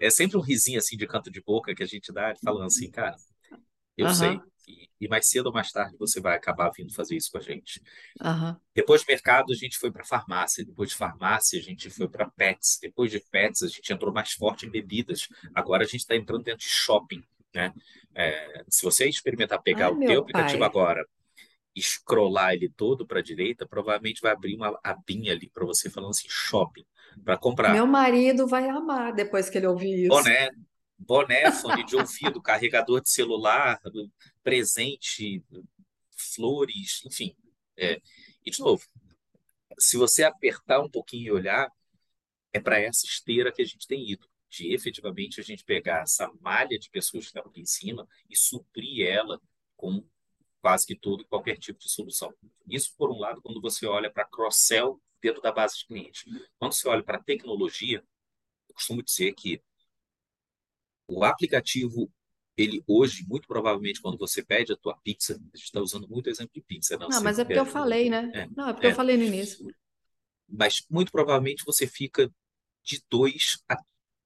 é 0.00 0.10
sempre 0.10 0.36
um 0.36 0.40
risinho 0.40 0.78
assim 0.78 0.96
de 0.96 1.06
canto 1.06 1.30
de 1.30 1.40
boca 1.40 1.74
que 1.74 1.82
a 1.82 1.86
gente 1.86 2.12
dá, 2.12 2.34
falando 2.42 2.66
assim, 2.66 2.90
cara, 2.90 3.16
eu 3.96 4.06
uhum. 4.06 4.14
sei, 4.14 4.40
e, 4.68 4.88
e, 5.00 5.08
mais 5.08 5.28
cedo 5.28 5.46
ou 5.46 5.52
mais 5.52 5.72
tarde 5.72 5.96
você 5.98 6.20
vai 6.20 6.36
acabar 6.36 6.70
vindo 6.70 6.92
fazer 6.92 7.16
isso 7.16 7.30
com 7.30 7.38
a 7.38 7.40
gente. 7.40 7.80
Uhum. 8.20 8.56
Depois 8.74 9.02
do 9.02 9.06
mercado, 9.08 9.52
a 9.52 9.56
gente 9.56 9.78
foi 9.78 9.90
para 9.90 10.04
farmácia. 10.04 10.64
Depois 10.64 10.90
de 10.90 10.96
farmácia, 10.96 11.58
a 11.58 11.62
gente 11.62 11.88
foi 11.88 12.08
para 12.08 12.28
pets. 12.28 12.78
Depois 12.80 13.10
de 13.10 13.20
pets, 13.20 13.62
a 13.62 13.68
gente 13.68 13.92
entrou 13.92 14.12
mais 14.12 14.32
forte 14.32 14.66
em 14.66 14.70
bebidas. 14.70 15.28
Agora 15.54 15.84
a 15.84 15.86
gente 15.86 16.00
está 16.00 16.14
entrando 16.14 16.44
dentro 16.44 16.60
de 16.60 16.68
shopping. 16.68 17.22
Né? 17.54 17.72
É, 18.14 18.64
se 18.68 18.84
você 18.84 19.08
experimentar 19.08 19.62
pegar 19.62 19.86
Ai, 19.86 19.92
o 19.92 19.98
teu 20.00 20.20
aplicativo 20.20 20.64
agora 20.64 21.04
scrollar 21.80 22.54
ele 22.54 22.68
todo 22.68 23.06
para 23.06 23.20
a 23.20 23.22
direita, 23.22 23.66
provavelmente 23.66 24.20
vai 24.20 24.32
abrir 24.32 24.56
uma 24.56 24.78
abinha 24.82 25.32
ali 25.32 25.48
para 25.48 25.64
você 25.64 25.88
falando 25.88 26.10
assim, 26.10 26.26
shopping, 26.28 26.84
para 27.24 27.36
comprar. 27.36 27.72
Meu 27.72 27.86
marido 27.86 28.46
vai 28.46 28.68
amar 28.68 29.12
depois 29.12 29.48
que 29.48 29.58
ele 29.58 29.66
ouvir 29.66 30.04
isso. 30.04 30.08
Boné, 30.08 30.50
boné, 30.98 31.50
fone 31.52 31.84
de 31.84 31.96
ouvido, 31.96 32.42
carregador 32.42 33.00
de 33.00 33.10
celular, 33.10 33.80
presente, 34.42 35.44
flores, 36.16 37.02
enfim. 37.06 37.36
É. 37.76 38.00
E, 38.44 38.50
de 38.50 38.60
novo, 38.60 38.84
se 39.78 39.96
você 39.96 40.24
apertar 40.24 40.80
um 40.80 40.90
pouquinho 40.90 41.26
e 41.26 41.30
olhar, 41.30 41.70
é 42.52 42.58
para 42.58 42.80
essa 42.80 43.06
esteira 43.06 43.52
que 43.52 43.62
a 43.62 43.64
gente 43.64 43.86
tem 43.86 44.10
ido, 44.10 44.28
de 44.50 44.72
efetivamente 44.72 45.40
a 45.40 45.44
gente 45.44 45.64
pegar 45.64 46.02
essa 46.02 46.30
malha 46.40 46.78
de 46.78 46.90
pessoas 46.90 47.24
que 47.24 47.28
estão 47.28 47.50
aqui 47.50 47.60
em 47.60 47.66
cima 47.66 48.08
e 48.28 48.36
suprir 48.36 49.06
ela 49.06 49.40
com 49.76 50.04
quase 50.60 50.86
que 50.86 50.96
todo 50.96 51.26
qualquer 51.26 51.58
tipo 51.58 51.78
de 51.78 51.88
solução. 51.88 52.34
Isso, 52.66 52.94
por 52.96 53.10
um 53.10 53.18
lado, 53.18 53.40
quando 53.42 53.60
você 53.60 53.86
olha 53.86 54.10
para 54.10 54.24
cross-sell 54.24 55.00
dentro 55.20 55.42
da 55.42 55.52
base 55.52 55.78
de 55.78 55.86
clientes. 55.86 56.24
Quando 56.58 56.72
você 56.72 56.88
olha 56.88 57.02
para 57.02 57.22
tecnologia, 57.22 58.02
eu 58.68 58.74
costumo 58.74 59.02
dizer 59.02 59.34
que 59.34 59.62
o 61.08 61.24
aplicativo, 61.24 62.10
ele 62.56 62.82
hoje, 62.86 63.24
muito 63.26 63.48
provavelmente, 63.48 64.00
quando 64.00 64.18
você 64.18 64.42
pede 64.42 64.72
a 64.72 64.76
tua 64.76 64.96
pizza, 64.98 65.34
a 65.34 65.56
gente 65.56 65.66
está 65.66 65.80
usando 65.80 66.08
muito 66.08 66.28
exemplo 66.28 66.52
de 66.54 66.60
pizza. 66.60 66.96
Não, 66.98 67.08
não 67.08 67.22
mas 67.22 67.38
é 67.38 67.44
porque 67.44 67.58
eu 67.58 67.66
falei, 67.66 68.10
né? 68.10 68.30
É, 68.34 68.48
não, 68.54 68.68
é 68.68 68.72
porque 68.72 68.86
é. 68.86 68.90
eu 68.90 68.94
falei 68.94 69.16
no 69.16 69.24
início. 69.24 69.66
Mas 70.48 70.84
muito 70.90 71.10
provavelmente 71.10 71.64
você 71.64 71.86
fica 71.86 72.30
de 72.82 73.02
dois 73.08 73.62
a 73.68 73.76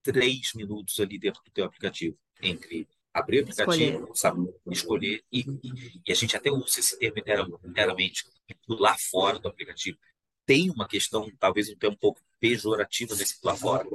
três 0.03 0.53
minutos 0.55 0.99
ali 0.99 1.19
dentro 1.19 1.43
do 1.45 1.51
teu 1.51 1.65
aplicativo, 1.65 2.19
entre 2.41 2.89
abrir 3.15 3.39
o 3.39 3.43
aplicativo, 3.43 3.99
escolher. 3.99 4.17
sabe, 4.17 4.55
escolher, 4.71 5.25
e, 5.31 5.41
e, 5.41 6.01
e, 6.07 6.13
a 6.13 6.15
gente 6.15 6.37
até 6.37 6.51
usa 6.51 6.81
esse 6.81 6.99
termo 6.99 7.61
inteiramente 7.65 8.25
lá 8.69 8.97
fora 8.99 9.39
do 9.39 9.49
aplicativo. 9.49 9.99
Tem 10.45 10.71
uma 10.71 10.89
questão, 10.89 11.31
talvez 11.39 11.69
um 11.69 11.89
um 11.89 11.97
pouco 11.97 12.21
pejorativa 12.41 13.15
desse 13.15 13.39
lá 13.45 13.55
fora, 13.55 13.87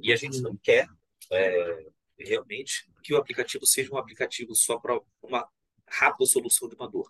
e 0.00 0.12
a 0.12 0.16
gente 0.16 0.40
não 0.40 0.56
quer 0.56 0.88
é, 1.30 1.86
realmente 2.18 2.88
que 3.02 3.14
o 3.14 3.16
aplicativo 3.16 3.66
seja 3.66 3.92
um 3.92 3.98
aplicativo 3.98 4.54
só 4.54 4.78
para 4.78 4.98
uma 5.22 5.48
rápida 5.88 6.26
solução 6.26 6.68
de 6.68 6.74
uma 6.74 6.88
dor. 6.88 7.08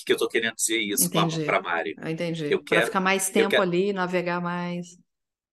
O 0.00 0.04
que, 0.04 0.12
eu 0.12 0.16
estou 0.16 0.28
querendo 0.28 0.54
dizer 0.54 0.78
isso 0.78 1.10
para 1.10 1.58
a 1.58 1.62
Mari? 1.62 1.94
Entendi. 2.06 2.56
Para 2.60 2.86
ficar 2.86 3.00
mais 3.00 3.28
tempo 3.30 3.50
quero, 3.50 3.62
ali, 3.62 3.92
navegar 3.92 4.40
mais. 4.40 4.96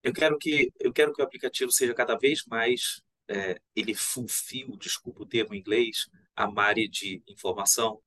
Eu 0.04 0.14
quero 0.14 0.38
que 0.38 0.72
eu 0.80 0.94
quero 0.94 1.14
que 1.14 1.22
o 1.22 1.26
aplicativo 1.26 1.72
seja 1.72 1.94
cada 1.94 2.16
vez 2.16 2.46
mais 2.46 3.02
é, 3.28 3.60
ele 3.76 3.94
fulfill, 3.94 4.78
desculpa 4.78 5.24
o 5.24 5.26
termo 5.26 5.54
em 5.54 5.60
inglês, 5.60 6.08
a 6.36 6.50
Mari 6.50 6.88
de 6.88 7.24
informação, 7.28 8.02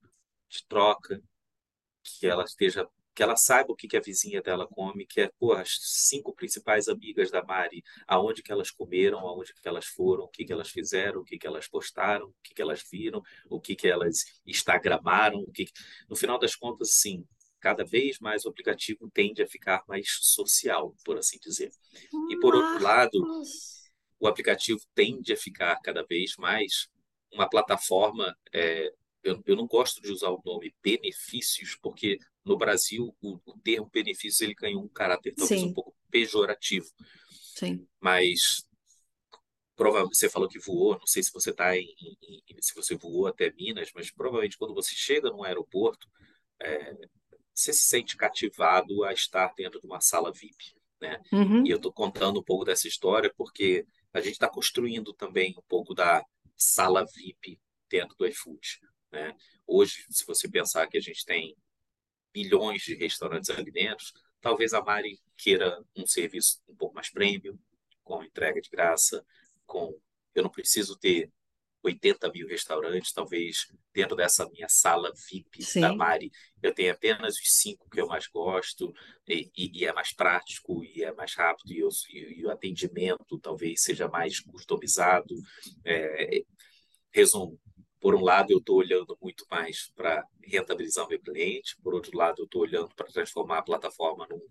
de 0.47 0.65
troca, 0.65 1.21
que 2.03 2.25
ela 2.25 2.43
esteja 2.43 2.87
que 3.19 3.23
ela 3.23 3.35
saiba 3.35 3.73
o 3.73 3.75
que, 3.75 3.85
que 3.85 3.97
a 3.97 3.99
vizinha 3.99 4.41
dela 4.41 4.65
come, 4.65 5.05
que 5.05 5.19
é 5.19 5.29
pô, 5.37 5.51
as 5.51 5.77
cinco 5.81 6.33
principais 6.33 6.87
amigas 6.87 7.29
da 7.29 7.43
Mari, 7.43 7.83
aonde 8.07 8.41
que 8.41 8.49
elas 8.49 8.71
comeram, 8.71 9.19
aonde 9.19 9.53
que 9.53 9.67
elas 9.67 9.87
foram, 9.87 10.23
o 10.23 10.29
que, 10.29 10.45
que 10.45 10.53
elas 10.53 10.69
fizeram, 10.69 11.19
o 11.19 11.25
que, 11.25 11.37
que 11.37 11.45
elas 11.45 11.67
postaram, 11.67 12.27
o 12.27 12.35
que, 12.41 12.53
que 12.53 12.61
elas 12.61 12.81
viram, 12.89 13.21
o 13.49 13.59
que, 13.59 13.75
que 13.75 13.89
elas 13.89 14.23
instagramaram, 14.47 15.41
o 15.41 15.51
que... 15.51 15.65
no 16.09 16.15
final 16.15 16.39
das 16.39 16.55
contas, 16.55 16.93
sim, 16.93 17.25
cada 17.59 17.83
vez 17.83 18.19
mais 18.19 18.45
o 18.45 18.49
aplicativo 18.49 19.11
tende 19.13 19.43
a 19.43 19.47
ficar 19.49 19.83
mais 19.85 20.07
social, 20.21 20.95
por 21.03 21.17
assim 21.17 21.37
dizer. 21.41 21.71
E 22.29 22.39
por 22.39 22.55
outro 22.55 22.81
lado, 22.81 23.19
o 24.17 24.27
aplicativo 24.29 24.79
tende 24.95 25.33
a 25.33 25.37
ficar 25.37 25.77
cada 25.81 26.05
vez 26.05 26.37
mais 26.37 26.87
uma 27.33 27.49
plataforma 27.49 28.33
é, 28.53 28.93
eu, 29.23 29.41
eu 29.45 29.55
não 29.55 29.67
gosto 29.67 30.01
de 30.01 30.11
usar 30.11 30.29
o 30.29 30.41
nome 30.45 30.73
benefícios, 30.81 31.77
porque 31.81 32.17
no 32.45 32.57
Brasil 32.57 33.15
o, 33.21 33.39
o 33.45 33.59
termo 33.59 33.89
benefícios 33.91 34.41
ele 34.41 34.53
ganhou 34.53 34.83
um 34.83 34.87
caráter 34.87 35.33
talvez 35.35 35.61
Sim. 35.61 35.67
um 35.67 35.73
pouco 35.73 35.95
pejorativo. 36.09 36.87
Sim. 37.55 37.87
Mas 37.99 38.67
provavelmente 39.75 40.17
você 40.17 40.29
falou 40.29 40.49
que 40.49 40.59
voou, 40.59 40.97
não 40.97 41.07
sei 41.07 41.23
se 41.23 41.31
você 41.31 41.51
está 41.51 41.77
em, 41.77 41.87
em, 42.21 42.61
se 42.61 42.75
você 42.75 42.95
voou 42.95 43.27
até 43.27 43.51
Minas, 43.51 43.89
mas 43.93 44.11
provavelmente 44.11 44.57
quando 44.57 44.73
você 44.73 44.93
chega 44.93 45.29
num 45.29 45.43
aeroporto, 45.43 46.07
é, 46.61 46.93
você 47.53 47.73
se 47.73 47.83
sente 47.83 48.17
cativado 48.17 49.03
a 49.03 49.13
estar 49.13 49.53
dentro 49.55 49.79
de 49.79 49.87
uma 49.87 50.01
sala 50.01 50.31
VIP, 50.31 50.75
né? 51.01 51.21
Uhum. 51.31 51.65
E 51.65 51.69
eu 51.69 51.77
estou 51.77 51.93
contando 51.93 52.39
um 52.39 52.43
pouco 52.43 52.65
dessa 52.65 52.87
história 52.87 53.33
porque 53.37 53.85
a 54.13 54.19
gente 54.19 54.33
está 54.33 54.49
construindo 54.49 55.13
também 55.13 55.53
um 55.57 55.63
pouco 55.67 55.93
da 55.93 56.25
sala 56.57 57.05
VIP 57.15 57.59
dentro 57.89 58.15
do 58.17 58.27
iFood. 58.27 58.79
Né? 59.11 59.35
Hoje, 59.65 60.05
se 60.09 60.25
você 60.25 60.49
pensar 60.49 60.87
que 60.87 60.97
a 60.97 61.01
gente 61.01 61.25
tem 61.25 61.55
milhões 62.33 62.83
de 62.83 62.95
restaurantes 62.95 63.49
ali 63.49 63.71
dentro, 63.71 64.05
talvez 64.41 64.73
a 64.73 64.81
Mari 64.81 65.19
queira 65.37 65.83
um 65.95 66.05
serviço 66.05 66.61
um 66.67 66.75
pouco 66.75 66.95
mais 66.95 67.09
premium, 67.09 67.57
com 68.03 68.23
entrega 68.23 68.61
de 68.61 68.69
graça, 68.69 69.25
com 69.65 69.99
eu 70.33 70.43
não 70.43 70.49
preciso 70.49 70.97
ter 70.97 71.31
80 71.81 72.29
mil 72.31 72.47
restaurantes, 72.47 73.13
talvez 73.13 73.67
dentro 73.93 74.15
dessa 74.15 74.47
minha 74.49 74.67
sala 74.67 75.11
VIP 75.29 75.63
Sim. 75.63 75.81
da 75.81 75.93
Mari, 75.93 76.31
eu 76.61 76.73
tenho 76.73 76.91
apenas 76.91 77.35
os 77.35 77.53
cinco 77.53 77.89
que 77.89 78.01
eu 78.01 78.07
mais 78.07 78.27
gosto, 78.27 78.93
e, 79.27 79.49
e, 79.57 79.79
e 79.79 79.85
é 79.85 79.93
mais 79.93 80.13
prático, 80.13 80.83
e 80.83 81.03
é 81.03 81.13
mais 81.13 81.33
rápido, 81.35 81.71
e, 81.71 81.79
eu, 81.79 81.89
e, 82.11 82.45
o 82.45 82.51
atendimento 82.51 83.39
talvez 83.39 83.81
seja 83.81 84.07
mais 84.07 84.39
customizado. 84.39 85.35
É, 85.85 86.43
resumo, 87.11 87.59
por 87.99 88.15
um 88.15 88.21
lado, 88.21 88.51
eu 88.51 88.59
estou 88.59 88.77
olhando 88.77 89.17
muito 89.21 89.45
mais 89.49 89.91
para 89.95 90.23
rentabilizar 90.43 91.05
o 91.05 91.09
meu 91.09 91.19
cliente, 91.19 91.75
por 91.83 91.93
outro 91.93 92.17
lado, 92.17 92.41
eu 92.41 92.45
estou 92.45 92.61
olhando 92.61 92.89
para 92.95 93.07
transformar 93.07 93.59
a 93.59 93.63
plataforma 93.63 94.25
num, 94.29 94.41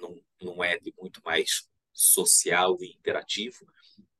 num, 0.00 0.22
num 0.40 0.64
app 0.64 0.92
muito 0.98 1.20
mais 1.24 1.68
social 1.92 2.76
e 2.80 2.92
interativo. 2.92 3.66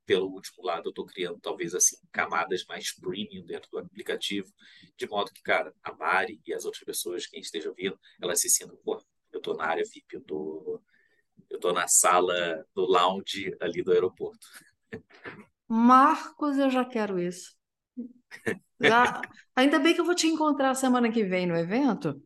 Pelo 0.05 0.27
último 0.27 0.65
lado, 0.65 0.87
eu 0.87 0.89
estou 0.89 1.05
criando 1.05 1.39
talvez 1.39 1.73
assim 1.73 1.97
camadas 2.11 2.65
mais 2.65 2.93
premium 2.93 3.45
dentro 3.45 3.69
do 3.71 3.77
aplicativo, 3.79 4.51
de 4.97 5.07
modo 5.07 5.31
que, 5.31 5.41
cara, 5.41 5.73
a 5.81 5.93
Mari 5.93 6.41
e 6.45 6.53
as 6.53 6.65
outras 6.65 6.83
pessoas 6.83 7.25
que 7.25 7.39
estejam 7.39 7.73
vindo, 7.73 7.97
elas 8.21 8.41
se 8.41 8.49
sintam, 8.49 8.75
pô, 8.83 9.01
eu 9.31 9.37
estou 9.37 9.55
na 9.55 9.65
área 9.65 9.83
VIP, 9.83 10.15
eu 10.15 10.21
tô, 10.21 10.81
eu 11.49 11.59
tô 11.59 11.71
na 11.71 11.87
sala, 11.87 12.65
no 12.75 12.85
lounge 12.85 13.55
ali 13.61 13.81
do 13.81 13.91
aeroporto. 13.91 14.45
Marcos, 15.67 16.57
eu 16.57 16.69
já 16.69 16.83
quero 16.83 17.19
isso. 17.19 17.55
Já... 18.79 19.21
Ainda 19.55 19.79
bem 19.79 19.93
que 19.93 20.01
eu 20.01 20.05
vou 20.05 20.15
te 20.15 20.27
encontrar 20.27 20.73
semana 20.73 21.11
que 21.11 21.23
vem 21.23 21.45
no 21.45 21.55
evento, 21.55 22.19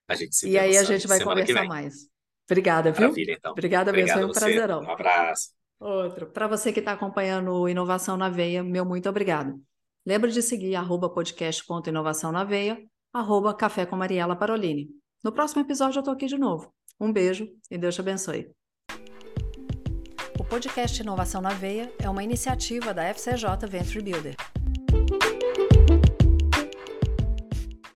A 0.07 0.15
gente 0.15 0.33
se 0.33 0.49
e 0.49 0.57
aí 0.57 0.77
a 0.77 0.83
gente 0.83 1.05
vai 1.07 1.21
conversar 1.21 1.65
mais. 1.65 2.09
Obrigada, 2.49 2.91
viu? 2.91 3.01
Maravilha, 3.01 3.33
então. 3.33 3.51
Obrigada 3.51 3.91
mesmo, 3.91 4.13
foi 4.13 4.25
um 4.25 4.31
prazerão. 4.31 4.81
Um 4.81 4.91
abraço. 4.91 5.49
Outro. 5.79 6.27
Para 6.27 6.47
você 6.47 6.73
que 6.73 6.79
está 6.79 6.93
acompanhando 6.93 7.51
o 7.51 7.69
Inovação 7.69 8.17
na 8.17 8.29
Veia, 8.29 8.63
meu 8.63 8.83
muito 8.85 9.07
obrigado. 9.07 9.61
Lembre 10.05 10.31
de 10.31 10.41
seguir 10.41 10.73
arroba 10.75 11.09
podcast.inovação 11.09 12.31
na 12.31 12.45
veia, 12.45 12.81
arroba 13.13 13.53
café 13.53 13.85
com 13.85 13.97
Mariela 13.97 14.37
Parolini. 14.37 14.87
No 15.21 15.33
próximo 15.33 15.61
episódio 15.61 15.97
eu 15.97 15.99
estou 15.99 16.13
aqui 16.13 16.27
de 16.27 16.37
novo. 16.37 16.71
Um 16.97 17.11
beijo 17.11 17.45
e 17.69 17.77
Deus 17.77 17.93
te 17.93 17.99
abençoe. 18.01 18.49
O 20.39 20.45
podcast 20.45 21.01
Inovação 21.01 21.41
na 21.41 21.49
Veia 21.49 21.91
é 21.99 22.09
uma 22.09 22.23
iniciativa 22.23 22.93
da 22.93 23.03
FCJ 23.03 23.67
Venture 23.67 24.01
Builder. 24.01 24.35